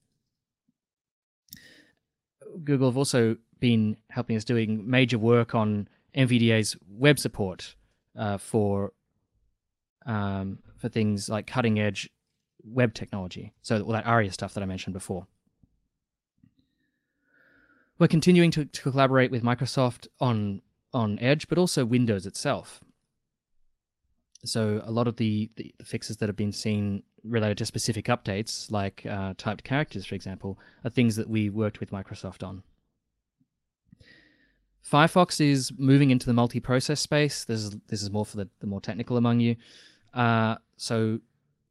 [2.63, 7.75] Google have also been helping us doing major work on NVDA's web support
[8.17, 8.91] uh, for
[10.05, 12.09] um, for things like cutting edge
[12.63, 13.53] web technology.
[13.61, 15.27] So all that ARIA stuff that I mentioned before.
[17.97, 20.61] We're continuing to, to collaborate with Microsoft on
[20.93, 22.81] on Edge, but also Windows itself.
[24.45, 28.71] So a lot of the, the fixes that have been seen related to specific updates,
[28.71, 32.63] like uh, typed characters, for example, are things that we worked with Microsoft on.
[34.89, 37.43] Firefox is moving into the multi-process space.
[37.43, 39.57] This is this is more for the, the more technical among you.
[40.13, 41.19] Uh, so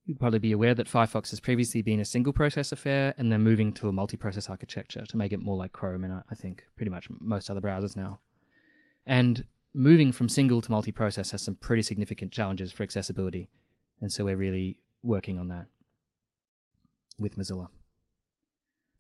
[0.09, 3.39] you'd probably be aware that Firefox has previously been a single process affair, and they're
[3.39, 6.91] moving to a multi-process architecture to make it more like Chrome and I think pretty
[6.91, 8.21] much most other browsers now.
[9.07, 9.45] And
[9.75, 13.51] moving from single to multi-process has some pretty significant challenges for accessibility,
[14.01, 15.67] and so we're really working on that
[17.19, 17.69] with Mozilla.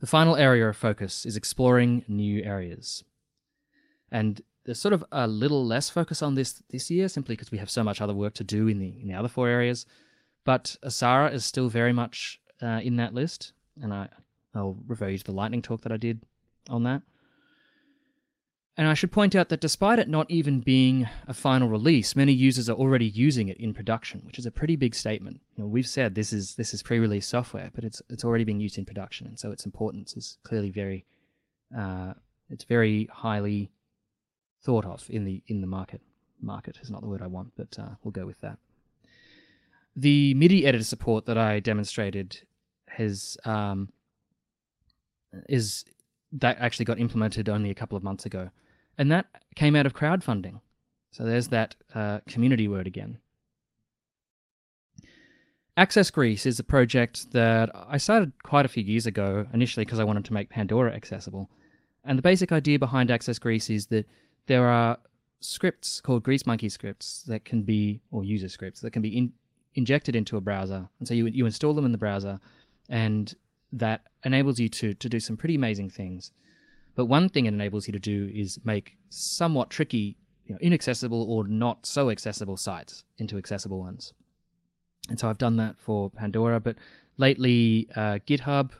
[0.00, 3.02] The final area of focus is exploring new areas.
[4.12, 7.59] And there's sort of a little less focus on this this year, simply because we
[7.59, 9.86] have so much other work to do in the in the other four areas.
[10.45, 14.09] But OSARA is still very much uh, in that list, and I,
[14.55, 16.22] I'll refer you to the lightning talk that I did
[16.68, 17.03] on that.
[18.78, 22.32] And I should point out that despite it not even being a final release, many
[22.32, 25.41] users are already using it in production, which is a pretty big statement.
[25.57, 28.61] You know, we've said this is this is pre-release software, but it's it's already being
[28.61, 31.05] used in production, and so its importance is clearly very
[31.76, 32.14] uh,
[32.51, 33.72] it's very highly
[34.62, 36.01] thought of in the in the market.
[36.41, 38.59] Market is not the word I want, but uh, we'll go with that.
[39.99, 42.40] The MIDI editor support that I demonstrated
[42.86, 43.88] has um,
[45.49, 45.84] is
[46.32, 48.51] that actually got implemented only a couple of months ago
[48.99, 50.61] and that came out of crowdfunding.
[51.12, 53.18] So there's that uh, community word again.
[55.78, 60.05] axSGrease is a project that I started quite a few years ago, initially because I
[60.05, 61.49] wanted to make Pandora accessible.
[62.05, 64.07] And the basic idea behind axSGrease is that
[64.46, 64.99] there are
[65.40, 69.32] scripts called Greasemonkey scripts that can be, or user scripts, that can be in,
[69.74, 70.88] injected into a browser.
[70.98, 72.40] And so you, you install them in the browser,
[72.88, 73.34] and
[73.72, 76.32] that enables you to, to do some pretty amazing things.
[76.94, 80.16] But one thing it enables you to do is make somewhat tricky,
[80.46, 84.12] you know, inaccessible or not so accessible sites into accessible ones.
[85.08, 86.76] And so I've done that for Pandora, but
[87.16, 88.72] lately uh, GitHub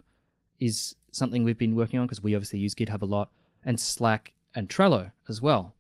[0.59, 3.31] is something we've been working on because we obviously use GitHub a lot,
[3.65, 5.75] and Slack and Trello as well.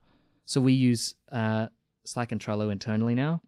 [0.44, 1.68] So we use uh,
[2.04, 3.42] Slack and Trello internally now.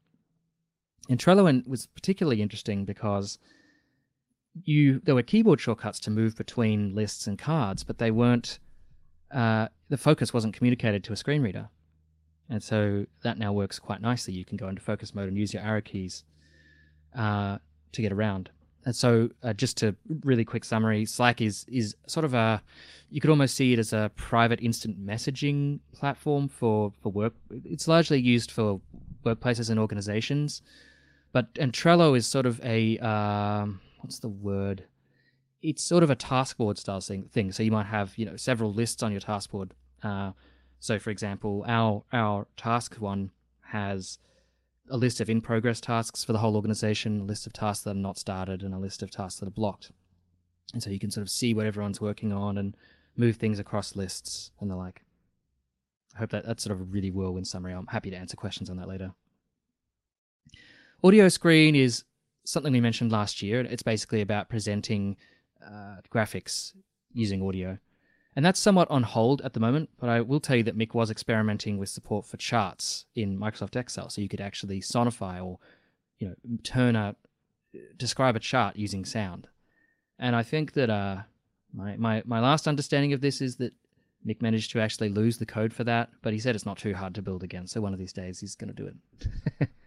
[1.10, 3.38] And Trello was particularly interesting because
[4.64, 8.60] you there were keyboard shortcuts to move between lists and cards, but they weren't.
[9.30, 11.68] Uh, the focus wasn't communicated to a screen reader,
[12.48, 14.34] and so that now works quite nicely.
[14.34, 16.24] You can go into focus mode and use your arrow keys
[17.16, 17.58] uh,
[17.92, 18.50] to get around.
[18.84, 22.62] And so, uh, just to really quick summary, Slack is is sort of a
[23.10, 27.34] you could almost see it as a private instant messaging platform for for work.
[27.64, 28.80] It's largely used for
[29.24, 30.62] workplaces and organizations,
[31.32, 34.84] but and Trello is sort of a um, what's the word?
[35.62, 37.52] It's sort of a task board style thing.
[37.52, 39.74] So you might have you know several lists on your task board.
[40.02, 40.32] Uh,
[40.78, 43.30] so for example, our our task one
[43.72, 44.18] has
[44.90, 47.92] a list of in progress tasks for the whole organization, a list of tasks that
[47.92, 49.92] are not started, and a list of tasks that are blocked.
[50.72, 52.76] And so you can sort of see what everyone's working on and
[53.16, 55.02] move things across lists and the like.
[56.14, 57.72] I hope that that's sort of a really whirlwind summary.
[57.72, 59.12] I'm happy to answer questions on that later.
[61.02, 62.04] Audio screen is
[62.44, 63.60] something we mentioned last year.
[63.60, 65.16] It's basically about presenting
[65.64, 66.74] uh, graphics
[67.12, 67.78] using audio.
[68.36, 70.94] And that's somewhat on hold at the moment, but I will tell you that Mick
[70.94, 75.58] was experimenting with support for charts in Microsoft Excel, so you could actually sonify or,
[76.18, 77.16] you know, turn a
[77.96, 79.48] describe a chart using sound.
[80.18, 81.22] And I think that uh,
[81.72, 83.72] my, my my last understanding of this is that
[84.26, 86.94] Mick managed to actually lose the code for that, but he said it's not too
[86.94, 87.66] hard to build again.
[87.66, 88.92] So one of these days he's going to do
[89.58, 89.68] it.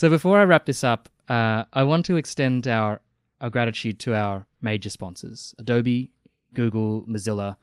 [0.00, 3.02] so before I wrap this up, uh, I want to extend our
[3.42, 6.10] our gratitude to our major sponsors: Adobe,
[6.54, 7.56] Google, Mozilla,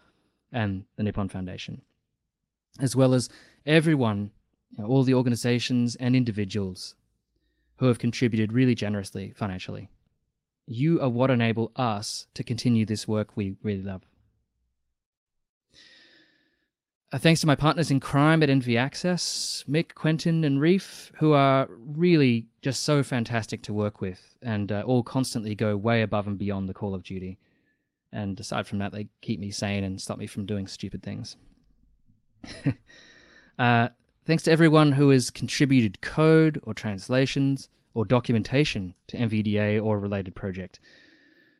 [0.52, 1.82] and the Nippon Foundation,
[2.80, 3.28] as well as
[3.66, 4.30] everyone,
[4.70, 6.94] you know, all the organizations and individuals
[7.78, 9.90] who have contributed really generously financially.
[10.68, 14.04] You are what enable us to continue this work we really love.
[17.10, 21.32] Uh, thanks to my partners in crime at NV Access, Mick, Quentin, and Reef, who
[21.32, 26.28] are really just so fantastic to work with and uh, all constantly go way above
[26.28, 27.38] and beyond the call of duty.
[28.12, 31.38] And aside from that, they keep me sane and stop me from doing stupid things.
[33.60, 33.88] uh,
[34.26, 40.00] thanks to everyone who has contributed code or translations or documentation to NVDA or a
[40.00, 40.82] related project.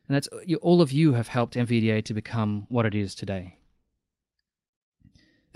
[0.08, 0.28] And that's
[0.60, 3.57] all of you have helped NVDA to become what it is today.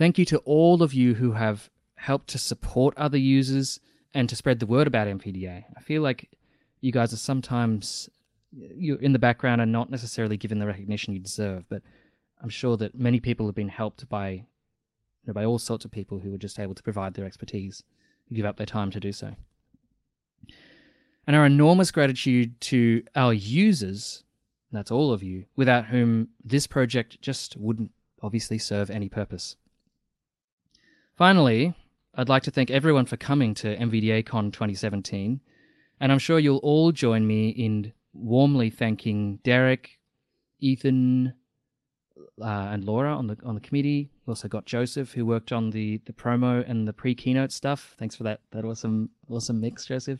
[0.03, 3.79] Thank you to all of you who have helped to support other users
[4.13, 5.63] and to spread the word about NVDA.
[5.77, 6.29] I feel like
[6.81, 8.11] you guys are sometimes
[8.51, 11.83] you're in the background and not necessarily given the recognition you deserve, but
[12.43, 14.45] I'm sure that many people have been helped by you
[15.29, 17.85] know, by all sorts of people who are just able to provide their expertise,
[18.33, 19.37] give up their time to do so.
[21.29, 24.25] And our enormous gratitude to our users,
[24.73, 29.55] that's all of you, without whom this project just wouldn't obviously serve any purpose.
[31.23, 31.73] Finally,
[32.17, 35.41] I'd like to thank everyone for coming to NVDA Con 2017,
[36.01, 40.01] and I'm sure you'll all join me in warmly thanking Derek,
[40.59, 41.33] Ethan,
[42.41, 44.11] uh, and Laura on the on the committee.
[44.27, 47.95] We also got Joseph, who worked on the the promo and the pre keynote stuff.
[48.01, 50.19] Thanks for that that awesome awesome mix, Joseph.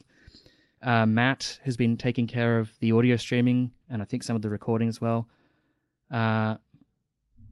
[0.85, 4.43] Uh, Matt, who's been taking care of the audio streaming and I think some of
[4.43, 5.27] the recording as well.
[6.13, 6.59] Uh,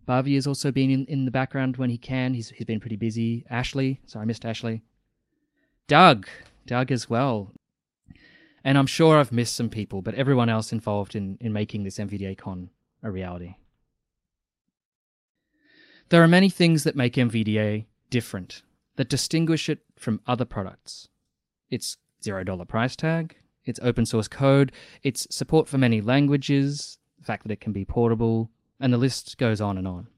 [0.06, 2.34] Bavi has also been in, in the background when he can.
[2.34, 3.44] He's he's been pretty busy.
[3.50, 4.82] Ashley, sorry, I missed Ashley.
[5.86, 6.28] Doug,
[6.66, 7.52] Doug as well.
[8.62, 11.98] And I'm sure I've missed some people, but everyone else involved in, in making this
[11.98, 12.70] NVDA Con
[13.02, 13.56] a reality.
[16.10, 18.62] There are many things that make NVDA different,
[18.96, 21.08] that distinguish it from other products.
[21.70, 24.72] Its $0 price tag, its open source code,
[25.02, 29.36] its support for many languages, the fact that it can be portable, and the list
[29.38, 30.08] goes on and on.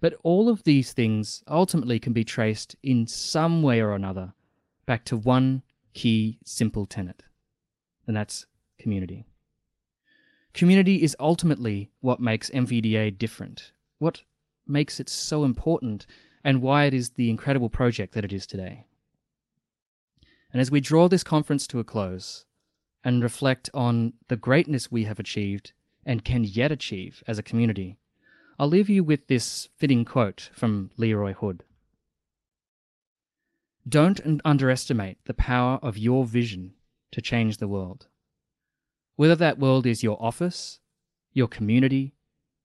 [0.00, 4.34] But all of these things ultimately can be traced in some way or another
[4.84, 5.62] back to one
[5.94, 7.22] key simple tenet,
[8.06, 8.46] and that's
[8.78, 9.26] community.
[10.52, 14.22] Community is ultimately what makes NVDA different, what
[14.66, 16.06] makes it so important,
[16.44, 18.86] and why it is the incredible project that it is today.
[20.52, 22.44] And as we draw this conference to a close
[23.04, 25.72] and reflect on the greatness we have achieved
[26.06, 27.98] and can yet achieve as a community,
[28.58, 31.64] I'll leave you with this fitting quote from Leroy Hood.
[33.86, 36.74] Don't underestimate the power of your vision
[37.12, 38.06] to change the world.
[39.16, 40.80] Whether that world is your office,
[41.32, 42.14] your community,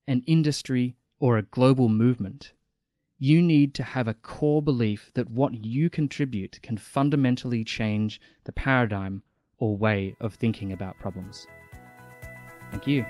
[0.08, 2.54] an industry, or a global movement,
[3.20, 8.52] you need to have a core belief that what you contribute can fundamentally change the
[8.52, 9.22] paradigm
[9.58, 11.46] or way of thinking about problems.
[12.72, 13.06] Thank you.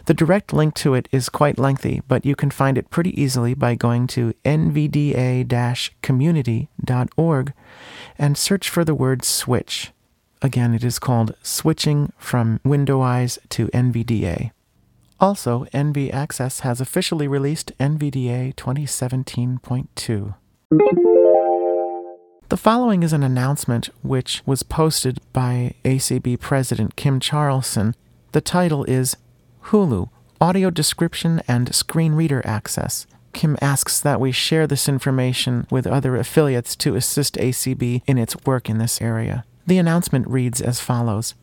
[0.07, 3.55] The direct link to it is quite lengthy, but you can find it pretty easily
[3.55, 7.53] by going to nvda community.org
[8.19, 9.93] and search for the word switch.
[10.43, 14.51] Again, it is called Switching from Windows to NVDA.
[15.19, 20.35] Also, NV Access has officially released NVDA 2017.2.
[22.49, 27.95] The following is an announcement which was posted by ACB President Kim Charlson.
[28.33, 29.17] The title is
[29.71, 30.09] Hulu
[30.41, 33.05] Audio Description and Screen Reader Access.
[33.33, 38.37] Kim asks that we share this information with other affiliates to assist ACB in its
[38.45, 39.45] work in this area.
[39.67, 41.35] The announcement reads as follows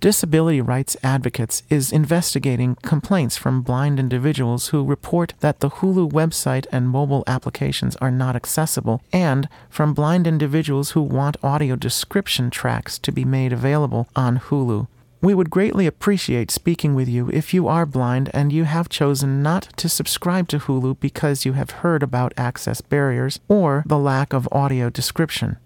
[0.00, 6.66] Disability Rights Advocates is investigating complaints from blind individuals who report that the Hulu website
[6.70, 12.98] and mobile applications are not accessible, and from blind individuals who want audio description tracks
[12.98, 14.86] to be made available on Hulu.
[15.24, 19.42] We would greatly appreciate speaking with you if you are blind and you have chosen
[19.42, 24.34] not to subscribe to Hulu because you have heard about access barriers or the lack
[24.34, 25.56] of audio description.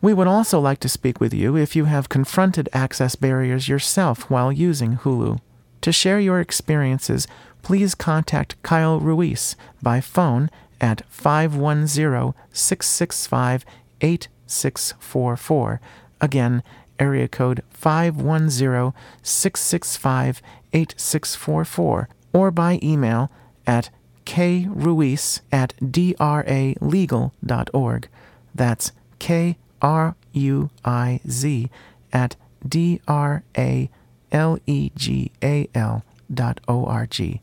[0.00, 4.30] We would also like to speak with you if you have confronted access barriers yourself
[4.30, 5.40] while using Hulu.
[5.80, 7.26] To share your experiences,
[7.62, 10.48] please contact Kyle Ruiz by phone
[10.80, 13.64] at 510 665
[14.00, 15.80] 8644.
[16.20, 16.62] Again,
[16.98, 18.92] area code 510
[19.22, 20.42] 665
[20.72, 23.30] 8644, or by email
[23.66, 23.90] at
[24.26, 28.08] kruiz at dralegal.org.
[28.54, 31.70] That's K R U I Z
[32.12, 32.36] at
[32.66, 33.90] D R A
[34.32, 37.40] L E G A L dot O R G.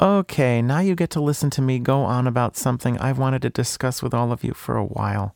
[0.00, 3.50] Okay, now you get to listen to me go on about something I've wanted to
[3.50, 5.34] discuss with all of you for a while.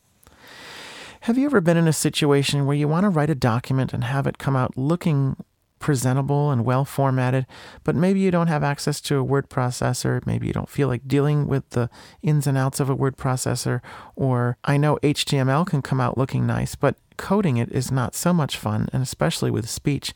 [1.23, 4.05] Have you ever been in a situation where you want to write a document and
[4.05, 5.37] have it come out looking
[5.79, 7.47] presentable and well formatted,
[7.85, 10.25] but maybe you don't have access to a word processor.
[10.27, 11.89] Maybe you don't feel like dealing with the
[12.23, 13.81] ins and outs of a word processor.
[14.17, 18.33] Or I know HTML can come out looking nice, but coding it is not so
[18.33, 20.13] much fun, and especially with speech.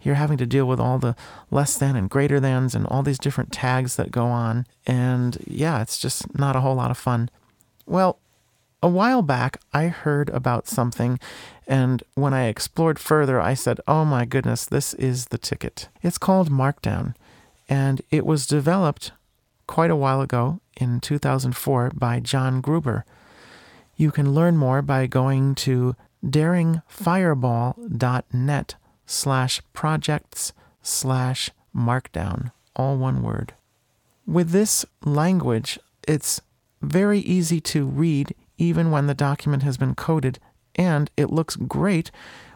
[0.00, 1.16] You're having to deal with all the
[1.50, 4.66] less than and greater thans and all these different tags that go on.
[4.86, 7.30] And yeah, it's just not a whole lot of fun.
[7.86, 8.20] Well,
[8.86, 11.18] a while back, I heard about something,
[11.66, 15.88] and when I explored further, I said, oh my goodness, this is the ticket.
[16.04, 17.16] It's called Markdown,
[17.68, 19.10] and it was developed
[19.66, 23.04] quite a while ago in 2004 by John Gruber.
[23.96, 28.74] You can learn more by going to daringfireball.net
[29.04, 33.52] slash projects slash markdown, all one word.
[34.28, 35.76] With this language,
[36.06, 36.40] it's
[36.80, 40.38] very easy to read even when the document has been coded,
[40.74, 42.10] and it looks great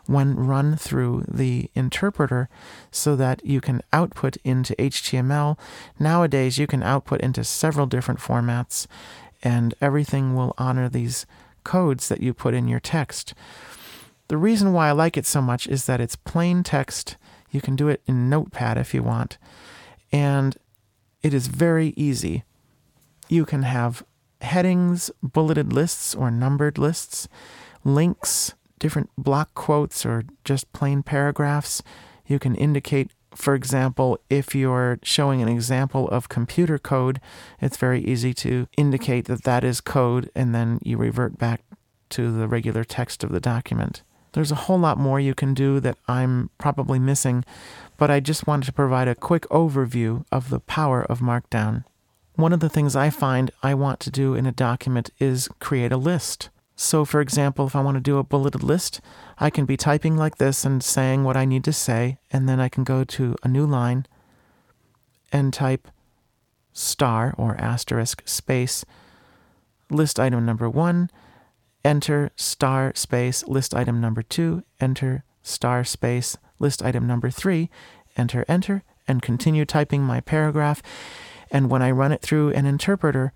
[0.07, 2.49] when run through the interpreter
[2.91, 5.59] so that you can output into HTML.
[5.99, 8.87] Nowadays, you can output into several different formats,
[9.43, 11.27] and everything will honor these
[11.65, 13.35] codes that you put in your text.
[14.29, 17.17] The reason why I like it so much is that it's plain text.
[17.51, 19.39] You can do it in Notepad if you want,
[20.13, 20.57] and
[21.23, 22.45] it is very easy.
[23.29, 24.03] You can have
[24.41, 27.29] headings, bulleted lists or numbered lists,
[27.85, 31.83] links, different block quotes, or just plain paragraphs.
[32.27, 37.21] You can indicate, for example, if you're showing an example of computer code,
[37.61, 41.63] it's very easy to indicate that that is code, and then you revert back
[42.11, 44.03] to the regular text of the document.
[44.33, 47.45] There's a whole lot more you can do that I'm probably missing,
[47.97, 51.85] but I just wanted to provide a quick overview of the power of Markdown.
[52.41, 55.93] One of the things I find I want to do in a document is create
[55.93, 56.49] a list.
[56.75, 59.03] So, for example, if I want to do a bulleted list,
[59.37, 62.59] I can be typing like this and saying what I need to say, and then
[62.59, 64.07] I can go to a new line
[65.31, 65.89] and type
[66.73, 68.87] star or asterisk space
[69.91, 71.11] list item number one,
[71.85, 77.69] enter star space list item number two, enter star space list item number three,
[78.17, 80.83] enter, enter, and continue typing my paragraph.
[81.51, 83.33] And when I run it through an interpreter,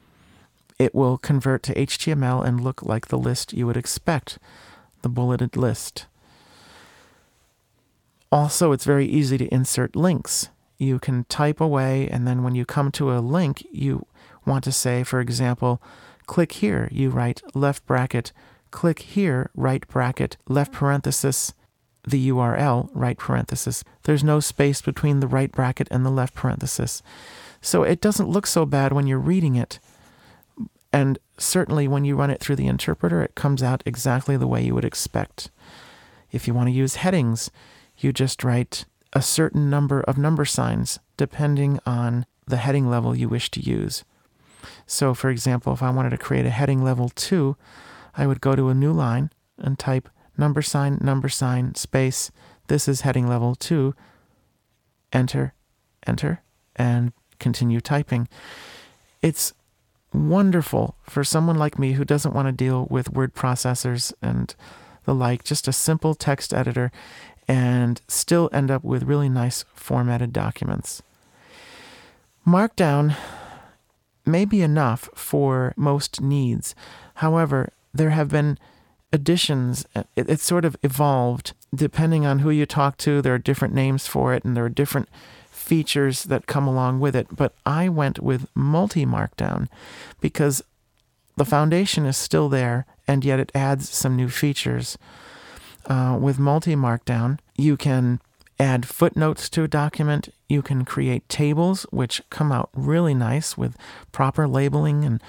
[0.79, 4.39] it will convert to HTML and look like the list you would expect,
[5.03, 6.07] the bulleted list.
[8.31, 10.49] Also, it's very easy to insert links.
[10.77, 14.07] You can type away, and then when you come to a link, you
[14.45, 15.81] want to say, for example,
[16.27, 16.89] click here.
[16.91, 18.33] You write left bracket,
[18.73, 21.55] click here, right bracket, left parenthesis,
[22.07, 23.85] the URL, right parenthesis.
[24.03, 27.03] There's no space between the right bracket and the left parenthesis.
[27.65, 29.81] So it doesn't look so bad when you're reading it.
[30.93, 34.63] And certainly when you run it through the interpreter, it comes out exactly the way
[34.63, 35.51] you would expect.
[36.31, 37.51] If you want to use headings,
[37.97, 38.85] you just write
[39.15, 44.05] a certain number of number signs depending on the heading level you wish to use.
[44.87, 47.57] So, for example, if I wanted to create a heading level 2,
[48.15, 52.31] I would go to a new line and type number sign, number sign, space.
[52.67, 53.95] This is heading level 2.
[55.15, 55.55] Enter,
[56.07, 56.43] enter,
[56.77, 57.13] and
[57.45, 58.27] continue typing.
[59.21, 59.53] It's
[60.15, 64.55] wonderful for someone like me who doesn't want to deal with word processors and
[65.05, 66.91] the like, just a simple text editor
[67.47, 71.03] and still end up with really nice formatted documents.
[72.47, 73.15] Markdown
[74.25, 76.75] may be enough for most needs.
[77.17, 78.59] However, there have been
[79.13, 79.85] additions.
[79.95, 83.21] It, it's sort of evolved depending on who you talk to.
[83.21, 85.11] There are different names for it, and there are different
[85.65, 87.27] features that come along with it.
[87.35, 89.69] But I went with multi markdown
[90.21, 90.63] because
[91.37, 94.97] the foundation is still there, and yet it adds some new features.
[95.87, 98.21] Uh, with multi markdown, you can
[98.59, 100.29] add footnotes to a document.
[100.49, 103.77] You can create tables, which come out really nice with
[104.13, 105.21] proper labeling and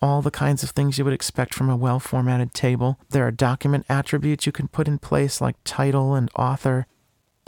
[0.00, 2.98] all the kinds of things you would expect from a well formatted table.
[3.10, 6.86] There are document attributes you can put in place, like title and author.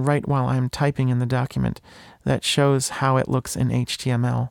[0.00, 1.80] right while I'm typing in the document
[2.24, 4.50] that shows how it looks in HTML.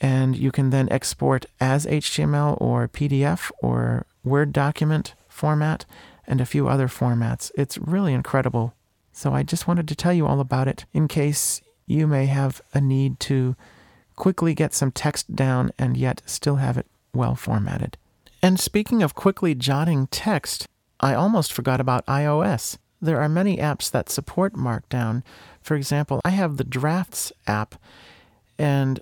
[0.00, 5.84] And you can then export as HTML or PDF or Word document format
[6.26, 7.50] and a few other formats.
[7.54, 8.74] It's really incredible.
[9.12, 12.62] So I just wanted to tell you all about it in case you may have
[12.72, 13.56] a need to
[14.16, 17.96] quickly get some text down and yet still have it well formatted.
[18.42, 20.66] And speaking of quickly jotting text,
[21.00, 22.78] I almost forgot about iOS.
[23.00, 25.22] There are many apps that support Markdown.
[25.62, 27.74] For example, I have the Drafts app,
[28.58, 29.00] and